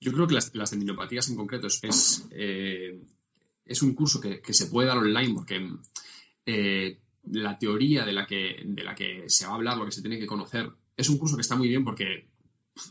Yo 0.00 0.12
creo 0.12 0.26
que 0.26 0.34
las, 0.34 0.54
las 0.54 0.70
tendinopatías 0.70 1.28
en 1.28 1.36
concreto 1.36 1.68
es, 1.68 1.80
es, 1.84 2.28
eh, 2.32 3.00
un 3.82 3.94
curso 3.94 4.20
que, 4.20 4.40
se 4.52 4.66
puede 4.66 4.88
dar 4.88 4.98
online 4.98 5.34
porque 5.34 5.70
eh, 6.44 6.98
la 7.30 7.58
teoría 7.58 8.04
de 8.04 8.12
la, 8.12 8.26
que, 8.26 8.60
de 8.64 8.82
la 8.84 8.94
que 8.94 9.24
se 9.28 9.46
va 9.46 9.52
a 9.52 9.54
hablar, 9.54 9.78
lo 9.78 9.84
que 9.84 9.92
se 9.92 10.02
tiene 10.02 10.18
que 10.18 10.26
conocer, 10.26 10.70
es 10.96 11.08
un 11.08 11.18
curso 11.18 11.36
que 11.36 11.42
está 11.42 11.54
muy 11.54 11.68
bien 11.68 11.84
porque 11.84 12.28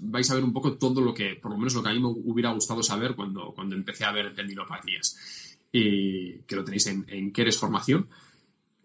vais 0.02 0.30
a 0.30 0.36
ver 0.36 0.44
un 0.44 0.54
poco 0.54 0.78
todo 0.78 1.02
lo 1.02 1.14
que, 1.14 1.36
por 1.36 1.52
lo 1.52 1.58
menos 1.58 1.74
lo 1.76 1.84
que 1.84 1.90
a 1.90 1.94
mí 1.94 2.00
me 2.00 2.08
hubiera 2.08 2.52
gustado 2.52 2.84
saber 2.84 3.16
cuando, 3.16 3.54
cuando 3.54 3.76
empecé 3.76 4.06
a 4.06 4.12
ver 4.12 4.34
tendinopatías. 4.34 5.58
Y 5.72 6.40
que 6.44 6.56
lo 6.56 6.64
tenéis 6.64 6.88
en, 6.88 7.06
en 7.10 7.32
Keres 7.32 7.58
Formación. 7.58 8.08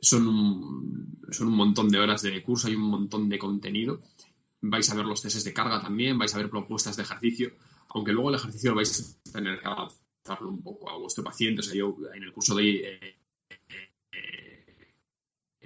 Son 0.01 0.27
un, 0.27 1.19
son 1.31 1.49
un 1.49 1.55
montón 1.55 1.89
de 1.89 1.99
horas 1.99 2.23
de 2.23 2.43
curso, 2.43 2.69
hay 2.69 2.75
un 2.75 2.89
montón 2.89 3.29
de 3.29 3.39
contenido. 3.39 4.01
Vais 4.63 4.89
a 4.91 4.95
ver 4.95 5.07
los 5.07 5.23
testes 5.23 5.45
de 5.45 5.53
carga 5.53 5.81
también, 5.81 6.19
vais 6.19 6.35
a 6.35 6.39
ver 6.39 6.51
propuestas 6.51 6.97
de 6.97 7.03
ejercicio, 7.03 7.53
aunque 7.89 8.13
luego 8.13 8.31
el 8.31 8.37
ejercicio 8.37 8.71
lo 8.71 8.77
vais 8.77 9.19
a 9.29 9.33
tener 9.33 9.61
que 9.61 9.67
adaptarlo 9.67 10.49
un 10.49 10.63
poco 10.63 10.91
a 10.91 10.99
vuestro 10.99 11.25
paciente. 11.25 11.61
O 11.61 11.63
sea, 11.63 11.75
yo 11.75 11.97
en 12.15 12.23
el 12.23 12.33
curso 12.33 12.55
de 12.55 12.95
eh, 12.95 13.17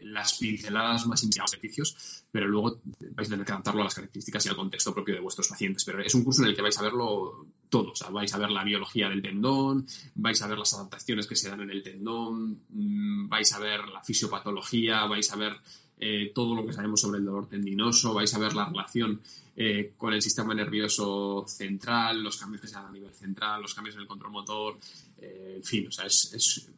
las 0.04 0.38
pinceladas 0.38 1.06
más 1.06 1.24
ejercicios, 1.24 2.24
pero 2.30 2.46
luego 2.46 2.80
vais 3.12 3.28
a 3.28 3.32
tener 3.32 3.46
que 3.46 3.52
adaptarlo 3.52 3.80
a 3.80 3.84
las 3.84 3.94
características 3.94 4.44
y 4.44 4.48
al 4.50 4.56
contexto 4.56 4.92
propio 4.92 5.14
de 5.14 5.20
vuestros 5.20 5.48
pacientes. 5.48 5.84
Pero 5.84 6.02
es 6.02 6.14
un 6.14 6.24
curso 6.24 6.42
en 6.42 6.48
el 6.48 6.56
que 6.56 6.62
vais 6.62 6.78
a 6.78 6.82
verlo 6.82 7.46
todo, 7.68 7.92
o 7.92 7.96
sea, 7.96 8.10
vais 8.10 8.32
a 8.34 8.38
ver 8.38 8.50
la 8.50 8.64
biología 8.64 9.08
del 9.08 9.22
tendón, 9.22 9.86
vais 10.14 10.40
a 10.42 10.46
ver 10.46 10.58
las 10.58 10.74
adaptaciones 10.74 11.26
que 11.26 11.36
se 11.36 11.48
dan 11.48 11.62
en 11.62 11.70
el 11.70 11.82
tendón, 11.82 12.60
mm, 12.68 13.28
vais 13.28 13.52
a 13.52 13.58
ver 13.58 13.88
la 13.88 14.02
fisiopatología, 14.02 15.06
vais 15.06 15.30
a 15.32 15.36
ver 15.36 15.54
eh, 15.98 16.32
todo 16.34 16.54
lo 16.54 16.66
que 16.66 16.72
sabemos 16.72 17.00
sobre 17.00 17.18
el 17.18 17.24
dolor 17.24 17.48
tendinoso, 17.48 18.12
vais 18.12 18.34
a 18.34 18.38
ver 18.38 18.54
la 18.54 18.66
relación 18.66 19.20
eh, 19.56 19.94
con 19.96 20.12
el 20.12 20.20
sistema 20.20 20.54
nervioso 20.54 21.44
central, 21.46 22.22
los 22.22 22.36
cambios 22.36 22.60
que 22.60 22.68
se 22.68 22.74
dan 22.74 22.86
a 22.86 22.92
nivel 22.92 23.14
central, 23.14 23.62
los 23.62 23.74
cambios 23.74 23.94
en 23.96 24.02
el 24.02 24.08
control 24.08 24.32
motor, 24.32 24.78
eh, 25.18 25.54
en 25.56 25.64
fin, 25.64 25.86
o 25.86 25.92
sea, 25.92 26.06
es 26.06 26.68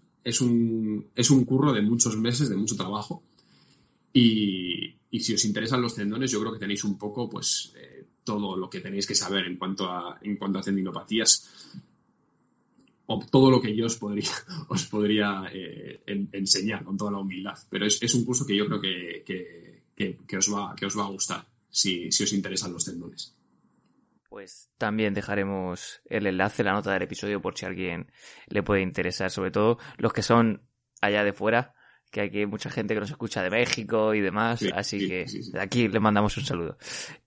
un, 0.40 1.06
es 1.14 1.30
un 1.30 1.44
curro 1.44 1.72
de 1.72 1.82
muchos 1.82 2.16
meses, 2.16 2.48
de 2.48 2.56
mucho 2.56 2.76
trabajo. 2.76 3.22
Y, 4.12 4.94
si 5.18 5.34
os 5.34 5.44
interesan 5.44 5.80
los 5.80 5.94
tendones, 5.94 6.30
yo 6.30 6.40
creo 6.40 6.52
que 6.52 6.58
tenéis 6.58 6.84
un 6.84 6.98
poco, 6.98 7.28
pues, 7.28 7.72
eh, 7.76 8.04
todo 8.24 8.56
lo 8.56 8.68
que 8.68 8.80
tenéis 8.80 9.06
que 9.06 9.14
saber 9.14 9.46
en 9.46 9.56
cuanto 9.56 9.90
a, 9.90 10.18
en 10.20 10.36
cuanto 10.36 10.58
a 10.58 10.62
tendinopatías. 10.62 11.80
O 13.06 13.24
todo 13.30 13.50
lo 13.50 13.60
que 13.60 13.74
yo 13.74 13.86
os 13.86 13.96
podría, 13.96 14.32
os 14.68 14.84
podría 14.86 15.44
eh, 15.52 16.02
enseñar 16.32 16.84
con 16.84 16.96
toda 16.96 17.12
la 17.12 17.18
humildad. 17.18 17.56
Pero 17.70 17.86
es, 17.86 18.14
un 18.14 18.24
curso 18.24 18.46
que 18.46 18.56
yo 18.56 18.66
creo 18.66 18.80
que, 18.80 20.36
os, 20.36 20.52
va, 20.52 20.74
que 20.74 20.86
os 20.86 20.98
va 20.98 21.04
a 21.04 21.10
gustar 21.10 21.46
si, 21.70 22.10
si 22.10 22.24
os 22.24 22.32
interesan 22.32 22.72
los 22.72 22.84
tendones 22.84 23.36
pues 24.36 24.68
también 24.76 25.14
dejaremos 25.14 26.02
el 26.04 26.26
enlace, 26.26 26.62
la 26.62 26.74
nota 26.74 26.92
del 26.92 27.04
episodio 27.04 27.40
por 27.40 27.56
si 27.56 27.64
a 27.64 27.68
alguien 27.68 28.12
le 28.48 28.62
puede 28.62 28.82
interesar, 28.82 29.30
sobre 29.30 29.50
todo 29.50 29.78
los 29.96 30.12
que 30.12 30.20
son 30.20 30.60
allá 31.00 31.24
de 31.24 31.32
fuera, 31.32 31.72
que 32.10 32.20
hay 32.20 32.44
mucha 32.44 32.68
gente 32.68 32.92
que 32.92 33.00
nos 33.00 33.08
escucha 33.08 33.42
de 33.42 33.48
México 33.48 34.12
y 34.12 34.20
demás, 34.20 34.62
así 34.74 35.08
que 35.08 35.24
de 35.24 35.58
aquí 35.58 35.88
le 35.88 36.00
mandamos 36.00 36.36
un 36.36 36.44
saludo. 36.44 36.76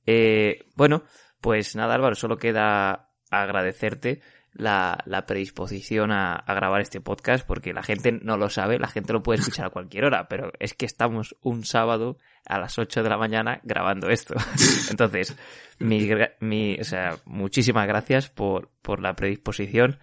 Eh, 0.06 0.68
bueno, 0.76 1.02
pues 1.42 1.76
nada 1.76 1.96
Álvaro, 1.96 2.14
solo 2.14 2.38
queda 2.38 3.10
agradecerte 3.32 4.22
la, 4.54 5.04
la 5.06 5.26
predisposición 5.26 6.12
a, 6.12 6.36
a, 6.36 6.54
grabar 6.54 6.82
este 6.82 7.02
podcast 7.02 7.46
porque 7.46 7.74
la 7.74 7.82
gente 7.82 8.12
no 8.12 8.38
lo 8.38 8.52
sabe, 8.52 8.78
la 8.78 8.88
gente 8.88 9.14
lo 9.14 9.24
puede 9.24 9.40
escuchar 9.40 9.66
a 9.66 9.70
cualquier 9.72 10.06
hora, 10.06 10.28
pero 10.28 10.52
es 10.60 10.76
que 10.76 10.86
estamos 10.86 11.36
un 11.42 11.66
sábado 11.66 12.18
a 12.46 12.60
las 12.60 12.78
8 12.78 13.04
de 13.04 13.10
la 13.10 13.18
mañana 13.18 13.62
grabando 13.64 14.10
esto. 14.10 14.36
Entonces, 14.90 15.36
mi, 15.80 16.08
mi, 16.40 16.78
o 16.80 16.84
sea, 16.84 17.18
muchísimas 17.26 17.88
gracias 17.88 18.30
por, 18.30 18.72
por 18.82 19.02
la 19.02 19.16
predisposición 19.16 20.00